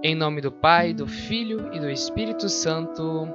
Em 0.00 0.14
nome 0.14 0.40
do 0.40 0.52
Pai, 0.52 0.94
do 0.94 1.08
Filho 1.08 1.74
e 1.74 1.80
do 1.80 1.90
Espírito 1.90 2.48
Santo. 2.48 3.28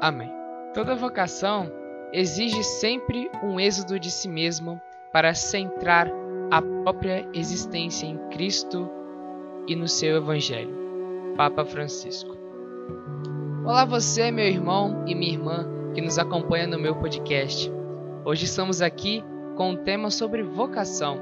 Amém. 0.00 0.32
Toda 0.72 0.96
vocação 0.96 1.70
exige 2.14 2.62
sempre 2.64 3.30
um 3.42 3.60
êxodo 3.60 4.00
de 4.00 4.10
si 4.10 4.26
mesmo 4.26 4.80
para 5.12 5.34
centrar 5.34 6.10
a 6.50 6.62
própria 6.62 7.28
existência 7.34 8.06
em 8.06 8.16
Cristo 8.30 8.90
e 9.66 9.76
no 9.76 9.86
seu 9.86 10.16
Evangelho. 10.16 10.74
Papa 11.36 11.62
Francisco. 11.62 12.34
Olá 13.66 13.84
você, 13.84 14.30
meu 14.30 14.46
irmão 14.46 15.04
e 15.06 15.14
minha 15.14 15.32
irmã 15.32 15.68
que 15.94 16.00
nos 16.00 16.18
acompanha 16.18 16.66
no 16.66 16.78
meu 16.78 16.96
podcast. 16.96 17.70
Hoje 18.24 18.46
estamos 18.46 18.80
aqui 18.80 19.22
com 19.58 19.72
um 19.72 19.76
tema 19.76 20.10
sobre 20.10 20.42
vocação. 20.42 21.20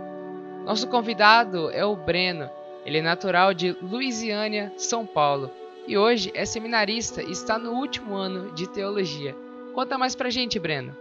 Nosso 0.64 0.86
convidado 0.86 1.70
é 1.70 1.84
o 1.84 1.96
Breno, 1.96 2.48
ele 2.86 2.98
é 2.98 3.02
natural 3.02 3.52
de 3.52 3.76
Louisiana, 3.82 4.72
São 4.76 5.04
Paulo, 5.04 5.50
e 5.88 5.98
hoje 5.98 6.30
é 6.34 6.46
seminarista 6.46 7.20
e 7.20 7.32
está 7.32 7.58
no 7.58 7.72
último 7.72 8.14
ano 8.14 8.52
de 8.52 8.68
teologia. 8.68 9.34
Conta 9.74 9.98
mais 9.98 10.14
pra 10.14 10.30
gente, 10.30 10.56
Breno. 10.58 10.96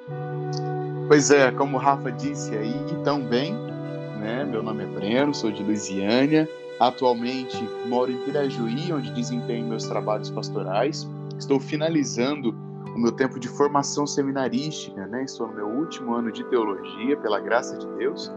Pois 1.08 1.30
é, 1.30 1.52
como 1.52 1.78
o 1.78 1.80
Rafa 1.80 2.12
disse 2.12 2.58
aí 2.58 2.74
também, 3.04 3.54
né? 4.20 4.44
Meu 4.44 4.64
nome 4.64 4.84
é 4.84 4.88
Breno, 4.88 5.34
sou 5.34 5.52
de 5.52 5.62
Louisiana. 5.62 6.50
Atualmente 6.80 7.58
moro 7.86 8.12
em 8.12 8.18
Pirajuí, 8.18 8.92
onde 8.92 9.12
desempenho 9.12 9.68
meus 9.68 9.86
trabalhos 9.86 10.32
pastorais. 10.32 11.08
Estou 11.38 11.60
finalizando 11.60 12.50
o 12.96 13.00
meu 13.00 13.12
tempo 13.12 13.40
de 13.40 13.48
formação 13.48 14.08
seminarística, 14.08 15.06
né? 15.06 15.24
Estou 15.24 15.48
no 15.48 15.54
meu 15.54 15.68
último 15.68 16.16
ano 16.16 16.32
de 16.32 16.44
teologia, 16.46 17.16
pela 17.18 17.40
graça 17.40 17.78
de 17.78 17.88
Deus. 17.98 18.32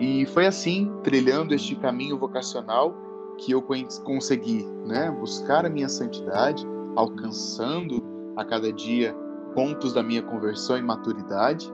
E 0.00 0.24
foi 0.24 0.46
assim, 0.46 0.90
trilhando 1.04 1.54
este 1.54 1.76
caminho 1.76 2.16
vocacional, 2.18 2.94
que 3.36 3.52
eu 3.52 3.62
consegui 4.02 4.66
né, 4.86 5.10
buscar 5.10 5.66
a 5.66 5.68
minha 5.68 5.90
santidade, 5.90 6.66
alcançando 6.96 8.02
a 8.34 8.42
cada 8.42 8.72
dia 8.72 9.14
pontos 9.54 9.92
da 9.92 10.02
minha 10.02 10.22
conversão 10.22 10.78
e 10.78 10.82
maturidade. 10.82 11.70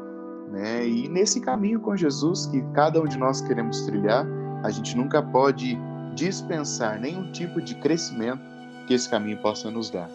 Né? 0.51 0.89
E 0.89 1.09
nesse 1.09 1.41
caminho 1.41 1.79
com 1.79 1.97
Jesus, 1.97 2.47
que 2.47 2.61
cada 2.75 3.01
um 3.01 3.05
de 3.05 3.17
nós 3.17 3.41
queremos 3.41 3.83
trilhar, 3.83 4.27
a 4.65 4.71
gente 4.71 4.97
nunca 4.97 5.23
pode 5.23 5.79
dispensar 6.15 6.99
nenhum 6.99 7.31
tipo 7.31 7.63
de 7.63 7.77
crescimento 7.77 8.43
que 8.89 8.95
esse 8.95 9.09
caminho 9.09 9.39
possa 9.39 9.71
nos 9.71 9.89
dar. 9.89 10.11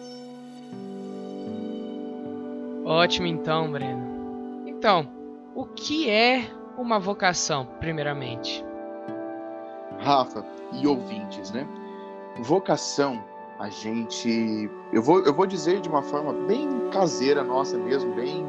Ótimo, 2.84 3.26
então, 3.26 3.70
Breno. 3.70 4.66
Então, 4.66 5.08
o 5.54 5.64
que 5.64 6.10
é 6.10 6.50
uma 6.82 6.98
vocação, 6.98 7.66
primeiramente? 7.78 8.64
Rafa 10.00 10.44
e 10.72 10.86
ouvintes, 10.86 11.50
né? 11.52 11.66
Vocação, 12.40 13.22
a 13.58 13.68
gente. 13.68 14.68
Eu 14.92 15.02
vou, 15.02 15.22
eu 15.24 15.32
vou 15.32 15.46
dizer 15.46 15.80
de 15.80 15.88
uma 15.88 16.02
forma 16.02 16.32
bem 16.46 16.68
caseira 16.90 17.44
nossa 17.44 17.78
mesmo, 17.78 18.14
bem 18.14 18.44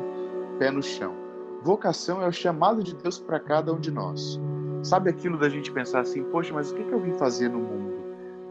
pé 0.57 0.71
no 0.71 0.81
chão. 0.81 1.13
Vocação 1.61 2.21
é 2.21 2.27
o 2.27 2.31
chamado 2.31 2.83
de 2.83 2.95
Deus 2.95 3.19
para 3.19 3.39
cada 3.39 3.71
um 3.71 3.79
de 3.79 3.91
nós. 3.91 4.39
Sabe 4.81 5.09
aquilo 5.09 5.37
da 5.37 5.47
gente 5.47 5.71
pensar 5.71 6.01
assim, 6.01 6.23
poxa, 6.23 6.53
mas 6.53 6.71
o 6.71 6.75
que, 6.75 6.83
que 6.83 6.91
eu 6.91 6.99
vim 6.99 7.13
fazer 7.13 7.49
no 7.49 7.59
mundo? 7.59 7.93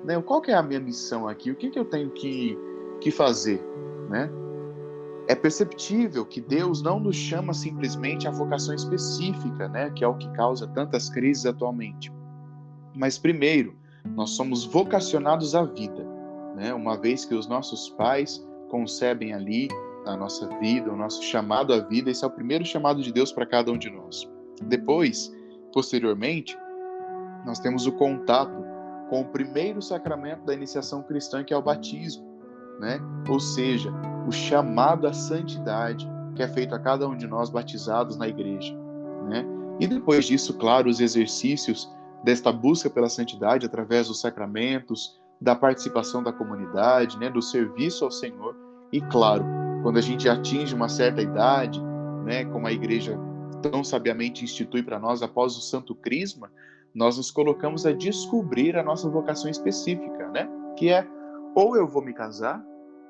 Né? 0.04 0.20
Qual 0.22 0.40
que 0.40 0.50
é 0.50 0.54
a 0.54 0.62
minha 0.62 0.80
missão 0.80 1.28
aqui? 1.28 1.50
O 1.50 1.56
que, 1.56 1.68
que 1.68 1.78
eu 1.78 1.84
tenho 1.84 2.08
que, 2.10 2.58
que 3.00 3.10
fazer? 3.10 3.60
Né? 4.08 4.30
É 5.32 5.34
perceptível 5.34 6.26
que 6.26 6.42
Deus 6.42 6.82
não 6.82 7.00
nos 7.00 7.16
chama 7.16 7.54
simplesmente 7.54 8.28
a 8.28 8.30
vocação 8.30 8.74
específica, 8.74 9.66
né, 9.66 9.90
que 9.90 10.04
é 10.04 10.06
o 10.06 10.14
que 10.14 10.30
causa 10.32 10.66
tantas 10.68 11.08
crises 11.08 11.46
atualmente. 11.46 12.12
Mas 12.94 13.18
primeiro, 13.18 13.74
nós 14.14 14.30
somos 14.30 14.66
vocacionados 14.66 15.54
à 15.54 15.64
vida, 15.64 16.06
né? 16.54 16.74
Uma 16.74 16.98
vez 16.98 17.24
que 17.24 17.34
os 17.34 17.48
nossos 17.48 17.88
pais 17.90 18.46
concebem 18.68 19.32
ali 19.32 19.68
a 20.04 20.14
nossa 20.16 20.46
vida, 20.58 20.92
o 20.92 20.96
nosso 20.96 21.22
chamado 21.22 21.72
à 21.72 21.78
vida, 21.78 22.10
esse 22.10 22.24
é 22.24 22.26
o 22.26 22.30
primeiro 22.30 22.64
chamado 22.66 23.00
de 23.00 23.10
Deus 23.10 23.32
para 23.32 23.46
cada 23.46 23.72
um 23.72 23.78
de 23.78 23.88
nós. 23.88 24.28
Depois, 24.64 25.32
posteriormente, 25.72 26.58
nós 27.46 27.58
temos 27.58 27.86
o 27.86 27.92
contato 27.92 28.62
com 29.08 29.22
o 29.22 29.28
primeiro 29.28 29.80
sacramento 29.80 30.44
da 30.44 30.52
iniciação 30.52 31.02
cristã, 31.02 31.42
que 31.42 31.54
é 31.54 31.56
o 31.56 31.62
batismo, 31.62 32.31
né? 32.80 33.00
Ou 33.28 33.38
seja, 33.40 33.92
o 34.26 34.32
chamado 34.32 35.06
à 35.06 35.12
santidade 35.12 36.10
que 36.34 36.42
é 36.42 36.48
feito 36.48 36.74
a 36.74 36.78
cada 36.78 37.06
um 37.06 37.16
de 37.16 37.26
nós 37.26 37.50
batizados 37.50 38.16
na 38.16 38.26
igreja, 38.26 38.74
né? 39.28 39.44
E 39.78 39.86
depois 39.86 40.26
disso, 40.26 40.54
claro, 40.54 40.88
os 40.88 41.00
exercícios 41.00 41.90
desta 42.24 42.52
busca 42.52 42.88
pela 42.88 43.08
santidade 43.08 43.66
através 43.66 44.08
dos 44.08 44.20
sacramentos, 44.20 45.20
da 45.40 45.56
participação 45.56 46.22
da 46.22 46.32
comunidade, 46.32 47.18
né, 47.18 47.28
do 47.28 47.42
serviço 47.42 48.04
ao 48.04 48.10
Senhor 48.10 48.54
e 48.92 49.00
claro, 49.00 49.44
quando 49.82 49.98
a 49.98 50.00
gente 50.00 50.28
atinge 50.28 50.74
uma 50.74 50.88
certa 50.88 51.20
idade, 51.20 51.82
né, 52.24 52.44
como 52.44 52.66
a 52.66 52.72
igreja 52.72 53.18
tão 53.60 53.82
sabiamente 53.82 54.44
institui 54.44 54.82
para 54.82 54.98
nós 54.98 55.22
após 55.22 55.56
o 55.56 55.60
Santo 55.60 55.94
Crisma, 55.94 56.50
nós 56.94 57.16
nos 57.16 57.30
colocamos 57.30 57.86
a 57.86 57.92
descobrir 57.92 58.76
a 58.76 58.82
nossa 58.82 59.08
vocação 59.08 59.50
específica, 59.50 60.28
né? 60.28 60.48
Que 60.76 60.90
é 60.90 61.06
ou 61.54 61.76
eu 61.76 61.86
vou 61.86 62.02
me 62.02 62.12
casar, 62.12 62.64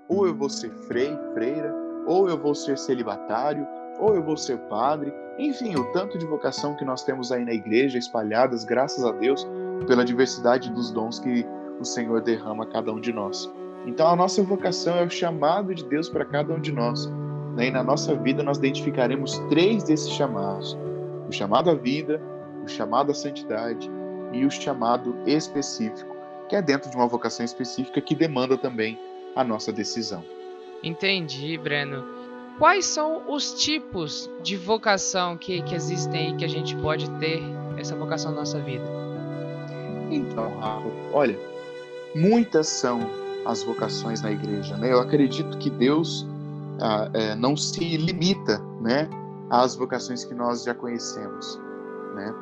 ou 0.09 0.27
eu 0.27 0.35
vou 0.35 0.49
ser 0.49 0.71
frei, 0.87 1.17
freira, 1.35 1.75
ou 2.07 2.29
eu 2.29 2.37
vou 2.37 2.55
ser 2.55 2.77
celibatário, 2.77 3.67
ou 3.99 4.15
eu 4.15 4.23
vou 4.23 4.37
ser 4.37 4.59
padre. 4.69 5.13
Enfim, 5.39 5.75
o 5.77 5.93
tanto 5.93 6.19
de 6.19 6.27
vocação 6.27 6.75
que 6.75 6.85
nós 6.85 7.05
temos 7.05 7.31
aí 7.31 7.45
na 7.45 7.53
igreja, 7.53 7.99
espalhadas, 7.99 8.65
graças 8.65 9.05
a 9.05 9.13
Deus, 9.13 9.47
pela 9.87 10.05
diversidade 10.05 10.71
dos 10.71 10.91
dons 10.91 11.19
que 11.19 11.47
o 11.81 11.85
Senhor 11.85 12.21
derrama 12.21 12.65
a 12.65 12.67
cada 12.67 12.93
um 12.93 13.01
de 13.01 13.13
nós. 13.13 13.51
Então, 13.87 14.09
a 14.09 14.17
nossa 14.17 14.43
vocação 14.43 14.97
é 14.97 15.05
o 15.05 15.11
chamado 15.11 15.75
de 15.75 15.85
Deus 15.85 16.09
para 16.09 16.25
cada 16.25 16.55
um 16.55 16.61
de 16.61 16.73
nós. 16.73 17.11
Né? 17.57 17.67
E 17.67 17.71
na 17.71 17.83
nossa 17.83 18.15
vida 18.15 18.43
nós 18.43 18.59
identificaremos 18.59 19.39
três 19.49 19.85
desses 19.85 20.11
chamados: 20.11 20.79
o 21.29 21.33
chamado 21.33 21.71
à 21.71 21.75
vida, 21.75 22.21
o 22.65 22.69
chamado 22.69 23.11
à 23.11 23.15
santidade 23.15 23.91
e 24.33 24.45
o 24.45 24.51
chamado 24.51 25.15
específico, 25.27 26.17
que 26.49 26.57
é 26.57 26.63
dentro 26.63 26.91
de 26.91 26.97
uma 26.97 27.07
vocação 27.07 27.45
específica 27.45 28.01
que 28.01 28.15
demanda 28.15 28.57
também 28.57 28.99
a 29.35 29.43
nossa 29.43 29.73
decisão. 29.73 30.25
Entendi, 30.83 31.57
Breno. 31.57 32.05
Quais 32.59 32.85
são 32.85 33.23
os 33.29 33.55
tipos 33.55 34.31
de 34.43 34.57
vocação 34.57 35.37
que, 35.37 35.63
que 35.63 35.75
existem 35.75 36.33
e 36.33 36.37
que 36.37 36.45
a 36.45 36.49
gente 36.49 36.77
pode 36.77 37.11
ter 37.13 37.43
essa 37.79 37.97
vocação 37.97 38.31
na 38.31 38.39
nossa 38.39 38.61
vida? 38.61 38.85
Então, 40.11 40.59
Rafa, 40.59 40.87
olha, 41.13 41.39
muitas 42.15 42.69
são 42.69 43.01
as 43.45 43.63
vocações 43.63 44.21
na 44.21 44.31
igreja, 44.31 44.77
né? 44.77 44.93
Eu 44.93 45.01
acredito 45.01 45.57
que 45.59 45.71
Deus 45.71 46.27
ah, 46.81 47.11
é, 47.15 47.35
não 47.35 47.57
se 47.57 47.97
limita, 47.97 48.59
né, 48.81 49.09
às 49.51 49.75
vocações 49.75 50.25
que 50.25 50.35
nós 50.35 50.65
já 50.65 50.75
conhecemos, 50.75 51.59
né? 52.15 52.35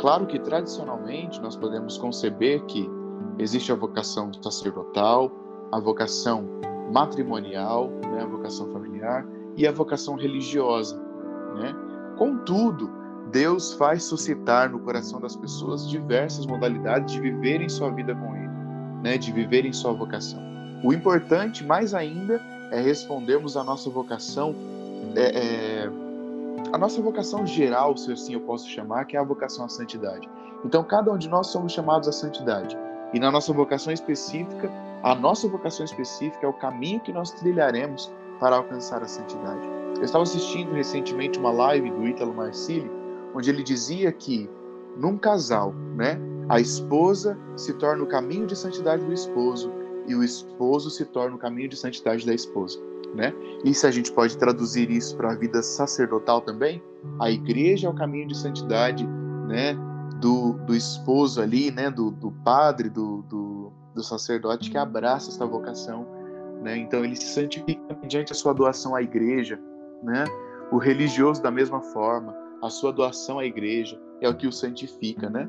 Claro 0.00 0.26
que 0.26 0.38
tradicionalmente 0.38 1.40
nós 1.40 1.56
podemos 1.56 1.98
conceber 1.98 2.62
que 2.66 2.88
existe 3.38 3.72
a 3.72 3.74
vocação 3.74 4.32
sacerdotal, 4.42 5.30
a 5.70 5.78
vocação 5.78 6.46
matrimonial, 6.92 7.90
né, 8.10 8.22
a 8.22 8.26
vocação 8.26 8.72
familiar 8.72 9.26
e 9.56 9.66
a 9.66 9.72
vocação 9.72 10.16
religiosa. 10.16 10.96
Né? 11.56 11.74
Contudo, 12.16 12.90
Deus 13.30 13.74
faz 13.74 14.04
suscitar 14.04 14.70
no 14.70 14.80
coração 14.80 15.20
das 15.20 15.36
pessoas 15.36 15.88
diversas 15.88 16.46
modalidades 16.46 17.14
de 17.14 17.20
viverem 17.20 17.68
sua 17.68 17.90
vida 17.90 18.14
com 18.14 18.34
Ele, 18.34 18.48
né, 19.02 19.18
de 19.18 19.30
viverem 19.32 19.72
sua 19.72 19.92
vocação. 19.92 20.40
O 20.82 20.92
importante, 20.92 21.64
mais 21.64 21.92
ainda, 21.92 22.40
é 22.70 22.80
respondermos 22.80 23.56
à 23.56 23.64
nossa 23.64 23.90
vocação, 23.90 24.54
é, 25.14 25.84
é, 25.84 25.90
a 26.72 26.78
nossa 26.78 27.00
vocação 27.00 27.46
geral, 27.46 27.96
se 27.96 28.12
assim 28.12 28.34
eu 28.34 28.40
posso 28.40 28.68
chamar, 28.68 29.04
que 29.04 29.16
é 29.16 29.20
a 29.20 29.24
vocação 29.24 29.64
à 29.64 29.68
santidade. 29.68 30.28
Então, 30.64 30.82
cada 30.82 31.12
um 31.12 31.18
de 31.18 31.28
nós 31.28 31.48
somos 31.48 31.72
chamados 31.72 32.08
à 32.08 32.12
santidade. 32.12 32.76
E 33.12 33.18
na 33.18 33.30
nossa 33.30 33.52
vocação 33.52 33.92
específica, 33.92 34.70
a 35.02 35.14
nossa 35.14 35.48
vocação 35.48 35.84
específica 35.84 36.46
é 36.46 36.48
o 36.48 36.52
caminho 36.52 37.00
que 37.00 37.12
nós 37.12 37.30
trilharemos 37.30 38.12
para 38.38 38.56
alcançar 38.56 39.02
a 39.02 39.08
santidade. 39.08 39.66
Eu 39.96 40.04
estava 40.04 40.22
assistindo 40.22 40.72
recentemente 40.72 41.38
uma 41.38 41.50
live 41.50 41.90
do 41.90 42.06
Ítalo 42.06 42.34
Marcilli, 42.34 42.90
onde 43.34 43.50
ele 43.50 43.62
dizia 43.62 44.12
que 44.12 44.48
num 44.96 45.16
casal, 45.16 45.72
né, 45.96 46.18
a 46.48 46.60
esposa 46.60 47.38
se 47.56 47.72
torna 47.74 48.02
o 48.02 48.06
caminho 48.06 48.46
de 48.46 48.56
santidade 48.56 49.04
do 49.04 49.12
esposo 49.12 49.72
e 50.06 50.14
o 50.14 50.22
esposo 50.22 50.90
se 50.90 51.04
torna 51.04 51.36
o 51.36 51.38
caminho 51.38 51.68
de 51.68 51.76
santidade 51.76 52.24
da 52.24 52.34
esposa, 52.34 52.78
né? 53.14 53.34
E 53.64 53.74
se 53.74 53.86
a 53.86 53.90
gente 53.90 54.10
pode 54.10 54.36
traduzir 54.38 54.90
isso 54.90 55.16
para 55.16 55.32
a 55.32 55.34
vida 55.34 55.62
sacerdotal 55.62 56.40
também, 56.40 56.82
a 57.20 57.30
igreja 57.30 57.86
é 57.86 57.90
o 57.90 57.94
caminho 57.94 58.26
de 58.26 58.36
santidade, 58.36 59.06
né, 59.46 59.76
do, 60.20 60.54
do 60.64 60.74
esposo 60.74 61.40
ali, 61.40 61.70
né, 61.70 61.90
do, 61.90 62.10
do 62.10 62.30
padre, 62.30 62.88
do, 62.88 63.22
do, 63.22 63.72
do 63.94 64.02
sacerdote 64.02 64.70
que 64.70 64.78
abraça 64.78 65.30
esta 65.30 65.46
vocação, 65.46 66.06
né? 66.62 66.76
Então 66.76 67.04
ele 67.04 67.16
se 67.16 67.26
santifica 67.26 67.96
mediante 68.02 68.32
a 68.32 68.34
sua 68.34 68.52
doação 68.52 68.94
à 68.94 69.02
igreja, 69.02 69.58
né? 70.02 70.24
O 70.70 70.78
religioso 70.78 71.42
da 71.42 71.50
mesma 71.50 71.80
forma, 71.80 72.34
a 72.62 72.68
sua 72.68 72.92
doação 72.92 73.38
à 73.38 73.44
igreja 73.44 74.00
é 74.20 74.28
o 74.28 74.34
que 74.34 74.46
o 74.46 74.52
santifica, 74.52 75.30
né? 75.30 75.48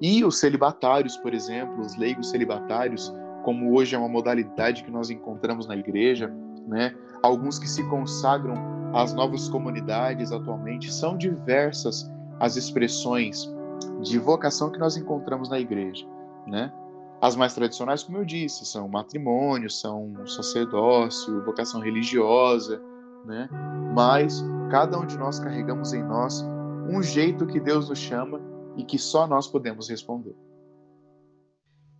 E 0.00 0.24
os 0.24 0.38
celibatários, 0.38 1.16
por 1.16 1.34
exemplo, 1.34 1.80
os 1.80 1.96
leigos 1.96 2.30
celibatários, 2.30 3.12
como 3.44 3.76
hoje 3.76 3.94
é 3.94 3.98
uma 3.98 4.08
modalidade 4.08 4.84
que 4.84 4.90
nós 4.90 5.10
encontramos 5.10 5.66
na 5.66 5.76
igreja, 5.76 6.32
né? 6.66 6.94
Alguns 7.22 7.58
que 7.58 7.68
se 7.68 7.82
consagram 7.88 8.54
às 8.94 9.12
novas 9.12 9.48
comunidades 9.48 10.30
atualmente, 10.30 10.92
são 10.92 11.16
diversas 11.16 12.10
as 12.40 12.56
expressões 12.56 13.53
de 14.00 14.18
vocação 14.18 14.70
que 14.70 14.78
nós 14.78 14.96
encontramos 14.96 15.48
na 15.48 15.58
igreja, 15.58 16.06
né? 16.46 16.72
As 17.20 17.36
mais 17.36 17.54
tradicionais, 17.54 18.02
como 18.02 18.18
eu 18.18 18.24
disse, 18.24 18.66
são 18.66 18.86
matrimônio, 18.86 19.70
são 19.70 20.26
sacerdócio, 20.26 21.42
vocação 21.44 21.80
religiosa, 21.80 22.82
né? 23.24 23.48
Mas 23.94 24.44
cada 24.70 24.98
um 24.98 25.06
de 25.06 25.16
nós 25.16 25.38
carregamos 25.38 25.92
em 25.92 26.02
nós 26.02 26.44
um 26.88 27.02
jeito 27.02 27.46
que 27.46 27.58
Deus 27.58 27.88
nos 27.88 27.98
chama 27.98 28.40
e 28.76 28.84
que 28.84 28.98
só 28.98 29.26
nós 29.26 29.46
podemos 29.46 29.88
responder. 29.88 30.34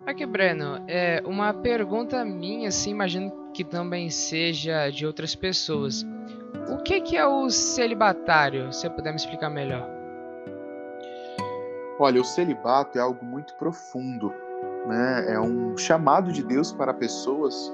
Aqui, 0.06 0.26
Breno, 0.26 0.84
é 0.86 1.22
uma 1.24 1.54
pergunta 1.54 2.22
minha, 2.24 2.68
assim, 2.68 2.90
imagino 2.90 3.32
que 3.54 3.64
também 3.64 4.10
seja 4.10 4.90
de 4.90 5.06
outras 5.06 5.34
pessoas. 5.34 6.04
O 6.68 6.82
que, 6.82 7.00
que 7.00 7.16
é 7.16 7.26
o 7.26 7.48
celibatário? 7.48 8.70
Se 8.72 8.88
puder 8.90 9.10
me 9.10 9.16
explicar 9.16 9.48
melhor. 9.48 9.93
Olha, 11.98 12.20
o 12.20 12.24
celibato 12.24 12.98
é 12.98 13.00
algo 13.00 13.24
muito 13.24 13.54
profundo, 13.54 14.32
né? 14.86 15.32
É 15.32 15.40
um 15.40 15.76
chamado 15.76 16.32
de 16.32 16.42
Deus 16.42 16.72
para 16.72 16.92
pessoas 16.92 17.72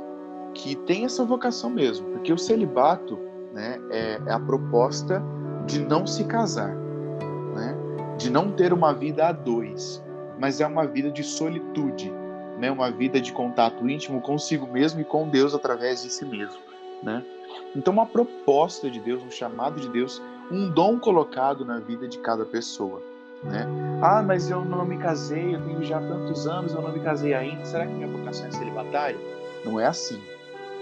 que 0.55 0.77
têm 0.77 1.05
essa 1.05 1.25
vocação 1.25 1.71
mesmo, 1.71 2.07
porque 2.11 2.33
o 2.33 2.39
celibato, 2.39 3.19
né, 3.53 3.81
é, 3.91 4.21
é 4.27 4.33
a 4.33 4.39
proposta 4.39 5.23
de 5.67 5.81
não 5.81 6.07
se 6.07 6.25
casar, 6.25 6.75
né? 7.55 7.77
De 8.19 8.29
não 8.29 8.53
ter 8.53 8.73
uma 8.73 8.93
vida 8.93 9.29
a 9.29 9.33
dois, 9.33 10.03
mas 10.39 10.61
é 10.61 10.67
uma 10.67 10.87
vida 10.87 11.11
de 11.11 11.25
solitude, 11.25 12.13
né? 12.59 12.71
Uma 12.71 12.91
vida 12.91 13.21
de 13.21 13.33
contato 13.33 13.89
íntimo 13.89 14.21
consigo 14.21 14.67
mesmo 14.67 15.01
e 15.01 15.05
com 15.05 15.29
Deus 15.29 15.55
através 15.55 16.03
de 16.03 16.11
si 16.11 16.27
mesmo, 16.27 16.61
né? 17.03 17.25
Então, 17.75 17.93
uma 17.93 18.07
proposta 18.07 18.91
de 18.91 19.01
Deus, 19.01 19.23
um 19.23 19.31
chamado 19.31 19.81
de 19.81 19.89
Deus, 19.89 20.23
um 20.51 20.69
dom 20.69 20.99
colocado 20.99 21.65
na 21.65 21.79
vida 21.79 22.07
de 22.07 22.19
cada 22.19 22.45
pessoa. 22.45 23.03
Né? 23.43 23.67
Ah, 24.03 24.23
mas 24.23 24.51
eu 24.51 24.65
não 24.65 24.85
me 24.85 24.99
casei, 24.99 25.55
eu 25.55 25.61
tenho 25.63 25.83
já 25.83 26.01
tantos 26.01 26.47
anos, 26.47 26.73
eu 26.73 26.83
não 26.83 26.93
me 26.93 27.01
casei 27.01 27.35
ainda. 27.35 27.65
Será 27.65 27.87
que 27.87 27.93
minha 27.93 28.09
vocação 28.09 28.47
é 28.47 28.51
celibatária? 28.51 29.19
Não 29.65 29.79
é 29.79 29.87
assim. 29.87 30.21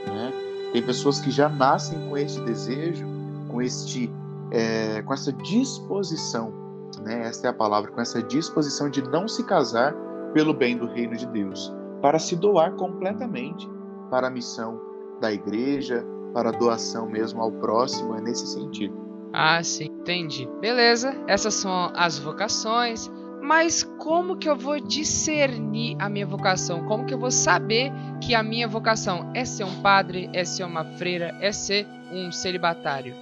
Né? 0.07 0.33
Tem 0.73 0.83
pessoas 0.83 1.21
que 1.21 1.31
já 1.31 1.49
nascem 1.49 1.99
com 2.09 2.17
este 2.17 2.41
desejo, 2.43 3.07
com 3.49 3.63
este, 3.63 4.13
é, 4.51 5.03
com 5.03 5.15
essa 5.15 5.33
disposição, 5.33 6.53
né? 7.01 7.27
Esta 7.27 7.49
é 7.49 7.51
a 7.51 7.55
palavra, 7.55 7.91
com 7.91 8.01
essa 8.01 8.23
disposição 8.23 8.91
de 8.91 9.03
não 9.03 9.27
se 9.27 9.45
casar 9.45 9.95
pelo 10.33 10.53
bem 10.53 10.77
do 10.77 10.87
reino 10.87 11.17
de 11.17 11.27
Deus, 11.27 11.73
para 12.03 12.19
se 12.19 12.37
doar 12.37 12.73
completamente 12.73 13.69
para 14.11 14.29
a 14.29 14.31
missão 14.31 14.81
da 15.21 15.33
igreja, 15.33 16.05
para 16.33 16.51
a 16.51 16.53
doação 16.53 17.09
mesmo 17.09 17.41
ao 17.41 17.51
próximo, 17.51 18.15
é 18.15 18.21
nesse 18.21 18.47
sentido. 18.47 19.08
Ah, 19.33 19.63
sim, 19.63 19.85
entendi. 19.85 20.49
Beleza, 20.61 21.15
essas 21.27 21.55
são 21.55 21.93
as 21.95 22.19
vocações. 22.19 23.11
Mas 23.41 23.83
como 23.83 24.37
que 24.37 24.49
eu 24.49 24.57
vou 24.57 24.81
discernir 24.81 25.97
a 25.99 26.09
minha 26.09 26.27
vocação? 26.27 26.85
Como 26.87 27.07
que 27.07 27.15
eu 27.15 27.19
vou 27.19 27.31
saber 27.31 27.91
que 28.21 28.35
a 28.35 28.43
minha 28.43 28.67
vocação 28.67 29.31
é 29.35 29.45
ser 29.45 29.65
um 29.65 29.81
padre, 29.81 30.29
é 30.33 30.45
ser 30.45 30.65
uma 30.65 30.85
freira, 30.85 31.35
é 31.41 31.53
ser 31.53 31.87
um 32.13 32.33
celibatário? 32.33 33.15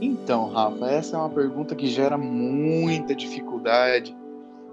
Então, 0.00 0.52
Rafa, 0.52 0.86
essa 0.90 1.16
é 1.16 1.18
uma 1.18 1.30
pergunta 1.30 1.74
que 1.74 1.86
gera 1.86 2.18
muita 2.18 3.14
dificuldade, 3.14 4.16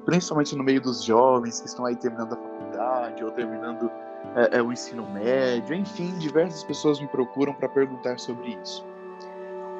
principalmente 0.06 0.56
no 0.56 0.63
meio 0.63 0.81
dos 0.81 1.03
jovens 1.03 1.59
que 1.61 1.68
estão 1.68 1.85
aí 1.85 1.95
terminando 1.95 2.33
a 2.33 2.35
faculdade 2.35 3.23
ou 3.23 3.31
terminando 3.31 3.91
é, 4.35 4.57
é, 4.57 4.61
o 4.61 4.71
ensino 4.71 5.07
médio, 5.11 5.75
enfim, 5.75 6.18
diversas 6.18 6.63
pessoas 6.63 7.00
me 7.00 7.07
procuram 7.07 7.53
para 7.53 7.69
perguntar 7.69 8.19
sobre 8.19 8.57
isso. 8.61 8.85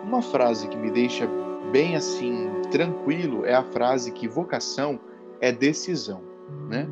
Uma 0.06 0.22
frase 0.22 0.68
que 0.68 0.78
me 0.78 0.92
deixa 0.92 1.28
bem 1.72 1.96
assim 1.96 2.50
tranquilo 2.72 3.46
é 3.46 3.56
a 3.56 3.64
frase 3.64 4.12
que 4.12 4.28
vocação 4.28 5.00
é 5.42 5.52
decisão, 5.52 6.22
né? 6.70 6.88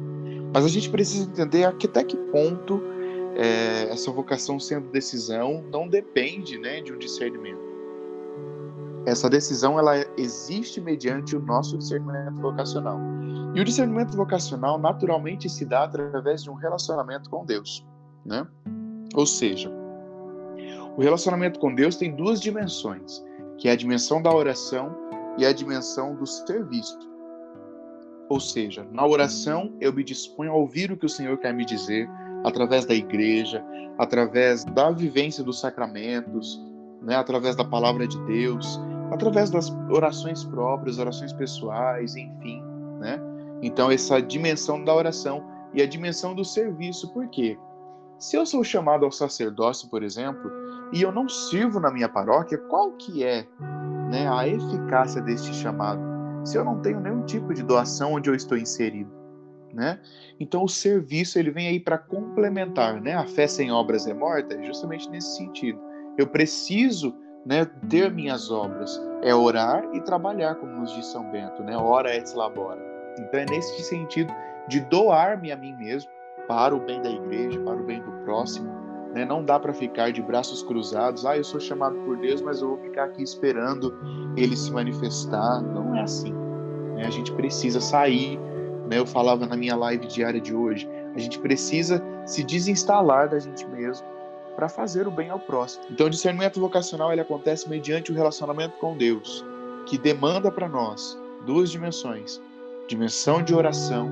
Mas 0.54 0.66
a 0.66 0.68
gente 0.68 0.90
precisa 0.90 1.30
entender 1.30 1.64
até 1.64 2.04
que 2.04 2.18
ponto 2.18 2.82
é, 3.36 3.90
essa 3.92 4.12
vocação 4.12 4.60
sendo 4.60 4.90
decisão 4.90 5.64
não 5.72 5.88
depende, 5.88 6.58
né, 6.58 6.82
de 6.82 6.94
um 6.94 6.98
discernimento. 6.98 7.62
Essa 9.06 9.30
decisão 9.30 9.78
ela 9.78 9.96
existe 10.18 10.80
mediante 10.80 11.36
o 11.36 11.40
nosso 11.40 11.78
discernimento 11.78 12.40
vocacional. 12.40 13.00
E 13.54 13.60
o 13.60 13.64
discernimento 13.64 14.16
vocacional 14.16 14.80
naturalmente 14.80 15.50
se 15.50 15.66
dá 15.66 15.84
através 15.84 16.44
de 16.44 16.50
um 16.50 16.54
relacionamento 16.54 17.30
com 17.30 17.46
Deus, 17.46 17.86
né? 18.26 18.48
Ou 19.14 19.26
seja, 19.26 19.72
o 20.96 21.02
relacionamento 21.02 21.60
com 21.60 21.74
Deus 21.74 21.96
tem 21.96 22.16
duas 22.16 22.40
dimensões, 22.40 23.24
que 23.58 23.68
é 23.68 23.72
a 23.72 23.76
dimensão 23.76 24.22
da 24.22 24.34
oração 24.34 24.96
e 25.38 25.46
a 25.46 25.52
dimensão 25.52 26.16
do 26.16 26.26
serviço. 26.26 27.00
Ou 28.30 28.40
seja, 28.40 28.88
na 28.92 29.06
oração 29.06 29.76
eu 29.82 29.92
me 29.92 30.04
disponho 30.04 30.52
a 30.52 30.56
ouvir 30.56 30.92
o 30.92 30.98
que 30.98 31.06
o 31.06 31.10
Senhor 31.10 31.38
quer 31.38 31.54
me 31.54 31.66
dizer 31.66 32.10
através 32.44 32.86
da 32.86 32.94
igreja, 32.94 33.64
através 33.98 34.64
da 34.66 34.92
vivência 34.92 35.44
dos 35.44 35.60
sacramentos, 35.60 36.62
né, 37.02 37.16
através 37.16 37.56
da 37.56 37.66
palavra 37.66 38.08
de 38.08 38.20
Deus, 38.26 38.80
através 39.12 39.50
das 39.50 39.70
orações 39.90 40.44
próprias, 40.44 41.00
orações 41.00 41.34
pessoais, 41.34 42.16
enfim, 42.16 42.64
né? 43.00 43.20
Então 43.62 43.92
essa 43.92 44.22
dimensão 44.22 44.84
da 44.84 44.94
oração 44.94 45.44
e 45.74 45.82
a 45.82 45.88
dimensão 45.88 46.34
do 46.34 46.46
serviço, 46.46 47.12
por 47.14 47.28
quê? 47.30 47.58
Se 48.18 48.38
eu 48.38 48.46
sou 48.46 48.64
chamado 48.64 49.06
ao 49.06 49.12
sacerdócio, 49.12 49.90
por 49.90 50.02
exemplo, 50.02 50.50
e 50.94 51.02
eu 51.02 51.12
não 51.12 51.28
sirvo 51.28 51.80
na 51.80 51.92
minha 51.92 52.08
paróquia, 52.08 52.58
qual 52.70 52.92
que 52.92 53.24
é 53.24 53.48
né, 54.12 54.30
a 54.30 54.48
eficácia 54.48 55.20
deste 55.22 55.52
chamado? 55.56 56.00
Se 56.46 56.56
eu 56.56 56.64
não 56.64 56.80
tenho 56.82 57.00
nenhum 57.00 57.26
tipo 57.26 57.52
de 57.52 57.64
doação 57.64 58.14
onde 58.14 58.30
eu 58.30 58.36
estou 58.36 58.56
inserido, 58.56 59.12
né? 59.74 60.00
Então 60.40 60.64
o 60.64 60.70
serviço 60.70 61.40
ele 61.40 61.50
vem 61.50 61.68
aí 61.68 61.80
para 61.80 61.98
complementar, 61.98 63.02
né? 63.02 63.16
A 63.16 63.26
fé 63.26 63.48
sem 63.48 63.72
obras 63.72 64.06
é 64.06 64.14
morta, 64.14 64.54
é 64.54 64.64
justamente 64.64 65.10
nesse 65.10 65.38
sentido. 65.38 65.80
Eu 66.16 66.28
preciso, 66.28 67.16
né, 67.44 67.66
ter 67.90 68.12
minhas 68.12 68.52
obras, 68.52 69.02
é 69.24 69.34
orar 69.34 69.84
e 69.94 70.02
trabalhar, 70.02 70.56
como 70.56 70.74
nos 70.74 70.94
diz 70.94 71.08
São 71.08 71.32
Bento, 71.32 71.64
né? 71.64 71.76
Ora 71.76 72.16
et 72.16 72.32
labora. 72.36 72.80
Então 73.18 73.40
é 73.40 73.46
nesse 73.50 73.82
sentido 73.84 74.32
de 74.68 74.80
doar-me 74.82 75.52
a 75.52 75.58
mim 75.58 75.74
mesmo 75.76 76.12
para 76.48 76.76
o 76.76 76.80
bem 76.80 77.02
da 77.02 77.10
igreja, 77.10 77.60
para 77.62 77.82
o 77.82 77.84
bem 77.84 78.02
do 78.02 78.12
próximo, 78.26 78.83
né? 79.14 79.24
Não 79.24 79.44
dá 79.44 79.60
para 79.60 79.74
ficar 79.74 80.12
de 80.12 80.22
braços 80.22 80.64
cruzados. 80.64 81.26
Ah, 81.26 81.38
eu 81.38 81.44
sou 81.44 81.60
chamado 81.60 81.96
por 82.00 82.18
Deus, 82.18 82.42
mas 82.42 82.62
eu 82.62 82.70
vou 82.70 82.78
ficar 82.80 83.06
aqui 83.06 83.22
esperando 83.22 83.96
Ele 84.36 84.58
se 84.58 84.72
manifestar. 84.72 85.62
Não 85.62 85.96
é 85.96 86.02
assim. 86.02 86.34
Né? 86.96 87.06
A 87.06 87.12
gente 87.12 87.32
precisa 87.32 87.80
sair. 87.80 88.40
Né? 88.90 88.98
Eu 88.98 89.06
falava 89.06 89.46
na 89.46 89.56
minha 89.56 89.76
live 89.76 90.08
diária 90.08 90.42
de 90.42 90.54
hoje. 90.54 90.90
A 91.16 91.20
gente 91.20 91.40
precisa 91.40 92.04
se 92.26 92.44
desinstalar 92.44 93.30
da 93.30 93.40
gente 93.40 93.66
mesmo 93.68 94.06
para 94.56 94.68
fazer 94.68 95.08
o 95.08 95.12
bem 95.12 95.30
ao 95.30 95.40
próximo. 95.40 95.86
Então, 95.92 96.08
o 96.08 96.10
discernimento 96.10 96.60
vocacional 96.60 97.12
ele 97.12 97.22
acontece 97.22 97.70
mediante 97.70 98.12
o 98.12 98.16
relacionamento 98.16 98.78
com 98.78 98.98
Deus, 98.98 99.46
que 99.86 99.98
demanda 99.98 100.52
para 100.52 100.68
nós 100.68 101.20
duas 101.46 101.70
dimensões: 101.70 102.42
dimensão 102.88 103.44
de 103.44 103.54
oração 103.54 104.12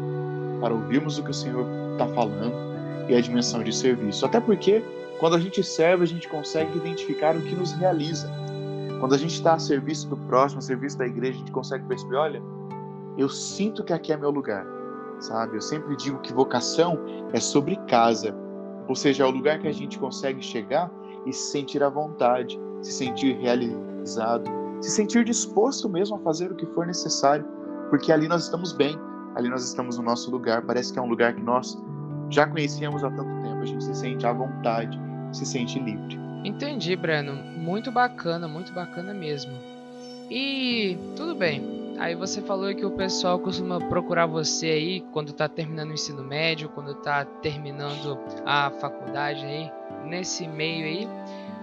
para 0.60 0.74
ouvirmos 0.74 1.17
o 1.17 1.24
que 1.24 1.31
o 1.31 1.34
Senhor 1.34 1.65
está 1.93 2.08
falando 2.08 2.71
e 3.12 3.18
a 3.18 3.22
dimensão 3.22 3.62
de 3.63 3.75
serviço. 3.75 4.25
Até 4.25 4.39
porque, 4.39 4.84
quando 5.20 5.36
a 5.36 5.39
gente 5.39 5.63
serve, 5.63 6.03
a 6.03 6.08
gente 6.08 6.27
consegue 6.30 6.77
identificar 6.77 7.36
o 7.36 7.41
que 7.41 7.53
nos 7.53 7.74
realiza. 7.74 8.30
Quando 9.00 9.13
a 9.13 9.18
gente 9.18 9.34
está 9.34 9.56
a 9.56 9.60
serviço 9.60 10.08
do 10.08 10.18
próximo, 10.18 10.60
a 10.60 10.62
serviço 10.62 10.98
da 10.98 11.06
igreja, 11.06 11.36
a 11.36 11.39
gente 11.39 11.51
consegue 11.51 11.86
perceber: 11.86 12.15
olha, 12.15 12.41
eu 13.18 13.27
sinto 13.27 13.84
que 13.84 13.91
aqui 13.91 14.13
é 14.13 14.18
meu 14.18 14.30
lugar, 14.30 14.65
sabe? 15.20 15.58
Eu 15.58 15.62
sempre 15.62 15.96
digo 15.98 16.20
que 16.20 16.32
vocação 16.32 16.98
é 17.34 17.39
sobre 17.39 17.75
casa, 17.88 18.34
ou 18.88 18.96
seja, 18.96 19.24
é 19.24 19.27
o 19.27 19.32
lugar 19.32 19.60
que 19.60 19.68
a 19.68 19.74
gente 19.74 20.00
consegue 20.00 20.41
chegar 20.41 20.89
e 21.25 21.34
se 21.34 21.51
sentir 21.51 21.84
à 21.84 21.89
vontade, 21.89 22.60
se 22.82 22.91
sentir 22.91 23.38
realizado, 23.38 24.50
se 24.80 24.89
sentir 24.89 25.24
disposto 25.25 25.89
mesmo 25.89 26.15
a 26.15 26.20
fazer 26.20 26.51
o 26.51 26.56
que 26.56 26.65
for 26.68 26.88
necessário, 26.88 27.46
porque 27.89 28.12
ali 28.12 28.27
nós 28.27 28.44
estamos 28.44 28.72
bem, 28.72 28.98
ali 29.36 29.50
nós 29.50 29.63
estamos 29.63 29.98
no 29.98 30.03
nosso 30.03 30.32
lugar. 30.32 30.62
Parece 30.62 30.94
que 30.94 31.00
é 31.00 31.01
um 31.01 31.10
lugar 31.10 31.36
que 31.36 31.41
nós 31.41 31.77
já 32.32 32.48
conhecíamos 32.48 33.04
há 33.04 33.12
tanto 33.12 33.42
tempo. 33.42 33.62
A 33.62 33.66
gente 33.66 33.84
se 33.84 33.94
sente 33.94 34.26
à 34.26 34.34
vontade, 34.34 35.00
se 35.32 35.46
sente 35.46 35.80
livre. 35.80 36.20
Entendi, 36.44 36.96
Breno. 36.96 37.34
Muito 37.34 37.92
bacana, 37.92 38.48
muito 38.48 38.74
bacana 38.74 39.14
mesmo. 39.14 39.52
E 40.30 40.98
tudo 41.16 41.36
bem. 41.36 41.92
Aí 42.00 42.16
você 42.16 42.42
falou 42.42 42.74
que 42.74 42.86
o 42.86 42.92
pessoal 42.92 43.38
costuma 43.38 43.80
procurar 43.80 44.26
você 44.26 44.68
aí 44.68 45.02
quando 45.12 45.34
tá 45.34 45.48
terminando 45.48 45.92
o 45.92 45.94
ensino 45.94 46.24
médio, 46.24 46.70
quando 46.70 46.96
tá 46.96 47.26
terminando 47.26 48.18
a 48.44 48.72
faculdade 48.72 49.46
aí, 49.46 49.72
nesse 50.06 50.48
meio 50.48 50.86
aí. 50.86 51.08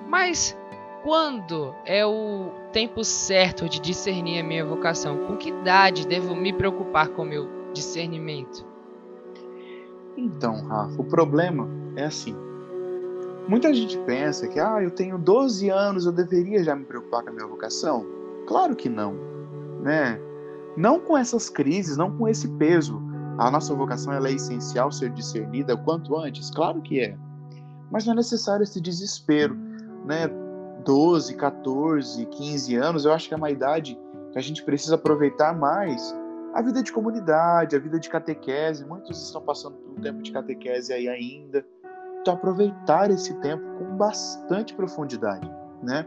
Mas 0.06 0.56
quando 1.02 1.74
é 1.84 2.06
o 2.06 2.52
tempo 2.72 3.02
certo 3.02 3.68
de 3.68 3.80
discernir 3.80 4.38
a 4.38 4.44
minha 4.44 4.64
vocação? 4.64 5.26
Com 5.26 5.36
que 5.36 5.48
idade 5.48 6.06
devo 6.06 6.36
me 6.36 6.52
preocupar 6.52 7.08
com 7.08 7.22
o 7.22 7.26
meu 7.26 7.48
discernimento? 7.72 8.67
Então, 10.18 10.66
Rafa, 10.66 11.00
o 11.00 11.04
problema 11.04 11.68
é 11.94 12.06
assim. 12.06 12.34
Muita 13.46 13.72
gente 13.72 13.96
pensa 14.00 14.48
que, 14.48 14.58
ah, 14.58 14.82
eu 14.82 14.90
tenho 14.90 15.16
12 15.16 15.70
anos, 15.70 16.06
eu 16.06 16.12
deveria 16.12 16.62
já 16.64 16.74
me 16.74 16.84
preocupar 16.84 17.22
com 17.22 17.30
a 17.30 17.32
minha 17.32 17.46
vocação. 17.46 18.04
Claro 18.46 18.74
que 18.74 18.88
não, 18.88 19.14
né? 19.80 20.20
Não 20.76 20.98
com 20.98 21.16
essas 21.16 21.48
crises, 21.48 21.96
não 21.96 22.10
com 22.16 22.26
esse 22.26 22.48
peso. 22.48 23.00
A 23.38 23.48
nossa 23.48 23.72
vocação 23.74 24.12
ela 24.12 24.28
é 24.28 24.32
essencial 24.32 24.90
ser 24.90 25.10
discernida 25.10 25.74
o 25.74 25.84
quanto 25.84 26.16
antes, 26.16 26.50
claro 26.50 26.82
que 26.82 27.00
é. 27.00 27.16
Mas 27.90 28.04
não 28.04 28.12
é 28.12 28.16
necessário 28.16 28.64
esse 28.64 28.80
desespero, 28.80 29.56
né? 30.04 30.28
12, 30.84 31.34
14, 31.36 32.26
15 32.26 32.74
anos, 32.74 33.04
eu 33.04 33.12
acho 33.12 33.28
que 33.28 33.34
é 33.34 33.36
uma 33.36 33.50
idade 33.50 33.98
que 34.32 34.38
a 34.38 34.42
gente 34.42 34.64
precisa 34.64 34.96
aproveitar 34.96 35.56
mais 35.56 36.14
a 36.54 36.62
vida 36.62 36.82
de 36.82 36.92
comunidade, 36.92 37.76
a 37.76 37.78
vida 37.78 37.98
de 37.98 38.08
catequese. 38.08 38.84
Muitos 38.84 39.22
estão 39.22 39.42
passando 39.42 39.76
por 39.76 39.98
um 39.98 40.00
tempo 40.00 40.22
de 40.22 40.32
catequese 40.32 40.92
aí 40.92 41.08
ainda. 41.08 41.64
Então, 42.20 42.34
aproveitar 42.34 43.10
esse 43.10 43.34
tempo 43.40 43.64
com 43.78 43.96
bastante 43.96 44.74
profundidade, 44.74 45.50
né? 45.82 46.06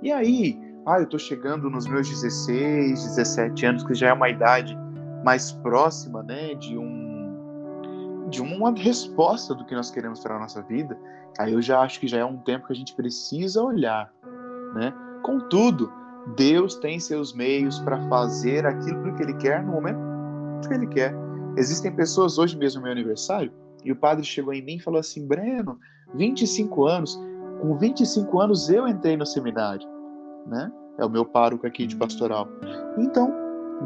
E 0.00 0.12
aí, 0.12 0.58
ah, 0.86 1.00
eu 1.00 1.06
tô 1.06 1.18
chegando 1.18 1.70
nos 1.70 1.86
meus 1.86 2.08
16, 2.08 3.04
17 3.04 3.66
anos, 3.66 3.84
que 3.84 3.94
já 3.94 4.08
é 4.08 4.12
uma 4.12 4.28
idade 4.28 4.76
mais 5.24 5.52
próxima, 5.52 6.22
né, 6.22 6.54
de 6.54 6.76
um 6.76 7.12
de 8.28 8.40
uma 8.40 8.72
resposta 8.72 9.54
do 9.54 9.62
que 9.62 9.74
nós 9.74 9.90
queremos 9.90 10.20
para 10.20 10.36
a 10.36 10.38
nossa 10.38 10.62
vida. 10.62 10.98
Aí 11.38 11.52
eu 11.52 11.60
já 11.60 11.80
acho 11.80 12.00
que 12.00 12.08
já 12.08 12.18
é 12.18 12.24
um 12.24 12.38
tempo 12.38 12.66
que 12.66 12.72
a 12.72 12.76
gente 12.76 12.94
precisa 12.94 13.62
olhar, 13.62 14.10
né? 14.74 14.94
Contudo, 15.22 15.92
Deus 16.36 16.76
tem 16.76 17.00
seus 17.00 17.32
meios 17.32 17.78
para 17.80 18.00
fazer 18.08 18.64
aquilo 18.66 19.14
que 19.14 19.22
ele 19.22 19.34
quer 19.34 19.62
no 19.62 19.72
momento 19.72 19.98
que 20.68 20.74
ele 20.74 20.86
quer. 20.86 21.14
Existem 21.56 21.92
pessoas 21.92 22.38
hoje 22.38 22.56
mesmo 22.56 22.80
no 22.80 22.84
meu 22.84 22.92
aniversário 22.92 23.52
e 23.84 23.92
o 23.92 23.96
padre 23.96 24.24
chegou 24.24 24.52
em 24.52 24.62
mim 24.62 24.76
e 24.76 24.80
falou 24.80 25.00
assim: 25.00 25.26
Breno, 25.26 25.78
25 26.14 26.86
anos, 26.86 27.20
com 27.60 27.76
25 27.76 28.40
anos 28.40 28.70
eu 28.70 28.86
entrei 28.86 29.16
no 29.16 29.26
seminário, 29.26 29.86
né? 30.46 30.70
É 30.98 31.04
o 31.04 31.10
meu 31.10 31.24
pároco 31.24 31.66
aqui 31.66 31.86
de 31.86 31.96
pastoral. 31.96 32.48
Então, 32.98 33.32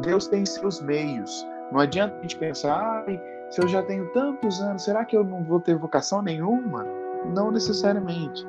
Deus 0.01 0.27
tem 0.27 0.45
seus 0.45 0.81
meios. 0.81 1.45
Não 1.71 1.79
adianta 1.79 2.17
a 2.17 2.21
gente 2.21 2.37
pensar, 2.37 3.03
ai, 3.07 3.19
se 3.49 3.61
eu 3.61 3.67
já 3.67 3.81
tenho 3.81 4.09
tantos 4.11 4.61
anos, 4.61 4.83
será 4.83 5.05
que 5.05 5.15
eu 5.15 5.23
não 5.23 5.43
vou 5.43 5.59
ter 5.59 5.77
vocação 5.77 6.21
nenhuma? 6.21 6.85
Não 7.33 7.51
necessariamente. 7.51 8.45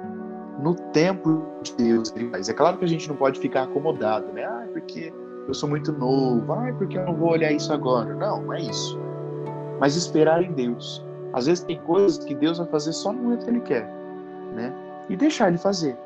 No 0.58 0.74
tempo 0.74 1.44
de 1.62 1.72
Deus, 1.74 2.12
mas 2.32 2.48
é 2.48 2.52
claro 2.52 2.78
que 2.78 2.84
a 2.84 2.88
gente 2.88 3.08
não 3.08 3.16
pode 3.16 3.38
ficar 3.38 3.62
acomodado, 3.62 4.32
né? 4.32 4.44
Ah, 4.44 4.66
porque 4.72 5.12
eu 5.46 5.54
sou 5.54 5.68
muito 5.68 5.92
novo, 5.92 6.52
ah, 6.52 6.74
porque 6.76 6.98
eu 6.98 7.04
não 7.04 7.14
vou 7.14 7.30
olhar 7.30 7.52
isso 7.52 7.72
agora. 7.72 8.14
Não, 8.14 8.42
não 8.42 8.52
é 8.52 8.60
isso. 8.60 8.98
Mas 9.78 9.94
esperar 9.94 10.42
em 10.42 10.52
Deus. 10.52 11.04
Às 11.32 11.46
vezes 11.46 11.62
tem 11.62 11.78
coisas 11.82 12.24
que 12.24 12.34
Deus 12.34 12.58
vai 12.58 12.66
fazer 12.66 12.92
só 12.92 13.12
no 13.12 13.22
momento 13.22 13.44
que 13.44 13.50
Ele 13.50 13.60
quer, 13.60 13.86
né? 14.54 14.72
E 15.08 15.16
deixar 15.16 15.48
Ele 15.48 15.58
fazer. 15.58 15.96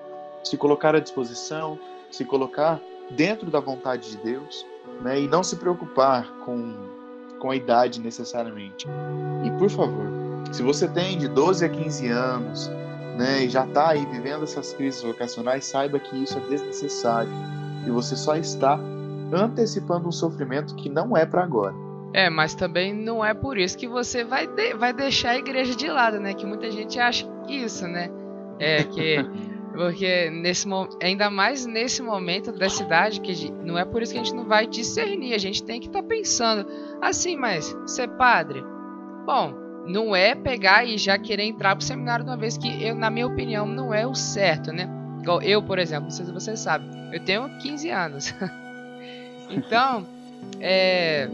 Se 0.45 0.57
colocar 0.57 0.95
à 0.95 1.01
disposição, 1.01 1.79
se 2.11 2.25
colocar 2.25 2.81
dentro 3.11 3.51
da 3.51 3.61
vontade 3.61 4.11
de 4.11 4.17
Deus, 4.19 4.67
né? 5.03 5.21
E 5.21 5.29
não 5.29 5.43
se 5.43 5.57
preocupar 5.57 6.29
com, 6.45 6.75
com 7.39 7.51
a 7.51 7.57
idade 7.57 8.01
necessariamente. 8.01 8.87
E 9.45 9.51
por 9.53 9.71
favor, 9.71 10.07
se 10.53 10.63
você 10.63 10.87
tem 10.89 11.17
de 11.17 11.29
12 11.29 11.65
a 11.65 11.69
15 11.69 12.09
anos, 12.09 12.71
né, 13.16 13.45
e 13.45 13.49
já 13.49 13.64
está 13.64 13.90
aí 13.90 14.04
vivendo 14.07 14.45
essas 14.45 14.73
crises 14.73 15.02
vocacionais, 15.02 15.64
saiba 15.64 15.99
que 15.99 16.16
isso 16.23 16.38
é 16.38 16.40
desnecessário 16.49 17.31
e 17.87 17.90
você 17.90 18.16
só 18.16 18.37
está 18.37 18.78
antecipando 19.33 20.09
um 20.09 20.12
sofrimento 20.12 20.75
que 20.75 20.88
não 20.88 21.16
é 21.16 21.25
para 21.26 21.42
agora. 21.42 21.75
É, 22.14 22.28
mas 22.28 22.54
também 22.54 22.92
não 22.92 23.25
é 23.25 23.33
por 23.33 23.57
isso 23.57 23.76
que 23.76 23.88
você 23.88 24.23
vai, 24.23 24.47
de, 24.47 24.75
vai 24.75 24.92
deixar 24.92 25.31
a 25.31 25.38
igreja 25.38 25.75
de 25.75 25.88
lado, 25.88 26.21
né? 26.21 26.35
Que 26.35 26.45
muita 26.45 26.71
gente 26.71 26.99
acha 27.00 27.26
isso, 27.49 27.87
né? 27.88 28.11
É 28.59 28.85
que 28.85 29.16
porque 29.73 30.28
nesse 30.31 30.69
ainda 31.02 31.31
mais 31.31 31.64
nesse 31.64 32.02
momento 32.02 32.52
da 32.52 32.69
cidade 32.69 33.21
que 33.21 33.50
não 33.50 33.78
é 33.78 33.85
por 33.87 34.02
isso 34.02 34.12
que 34.12 34.19
a 34.19 34.23
gente 34.23 34.37
não 34.37 34.45
vai 34.45 34.66
discernir, 34.66 35.33
a 35.33 35.38
gente 35.38 35.62
tem 35.64 35.81
que 35.81 35.87
estar 35.87 36.02
tá 36.02 36.09
pensando 36.09 36.66
assim, 37.00 37.37
mas 37.37 37.75
ser 37.87 38.09
padre, 38.09 38.62
bom, 39.25 39.54
não 39.87 40.15
é 40.15 40.35
pegar 40.35 40.85
e 40.85 40.97
já 40.97 41.19
querer 41.19 41.45
entrar 41.45 41.75
pro 41.75 41.85
seminário 41.85 42.25
de 42.25 42.31
uma 42.31 42.37
vez 42.37 42.57
que 42.57 42.83
eu, 42.83 42.95
na 42.95 43.11
minha 43.11 43.27
opinião, 43.27 43.67
não 43.67 43.93
é 43.93 44.07
o 44.07 44.15
certo, 44.15 44.73
né? 44.73 44.89
Igual 45.21 45.43
eu, 45.43 45.62
por 45.62 45.79
exemplo, 45.79 46.05
não 46.05 46.11
sei 46.11 46.27
se 46.27 46.33
você 46.33 46.57
sabe, 46.57 46.85
eu 47.12 47.21
tenho 47.21 47.49
15 47.59 47.91
anos. 47.91 48.35
então, 49.51 50.07
é, 50.61 51.29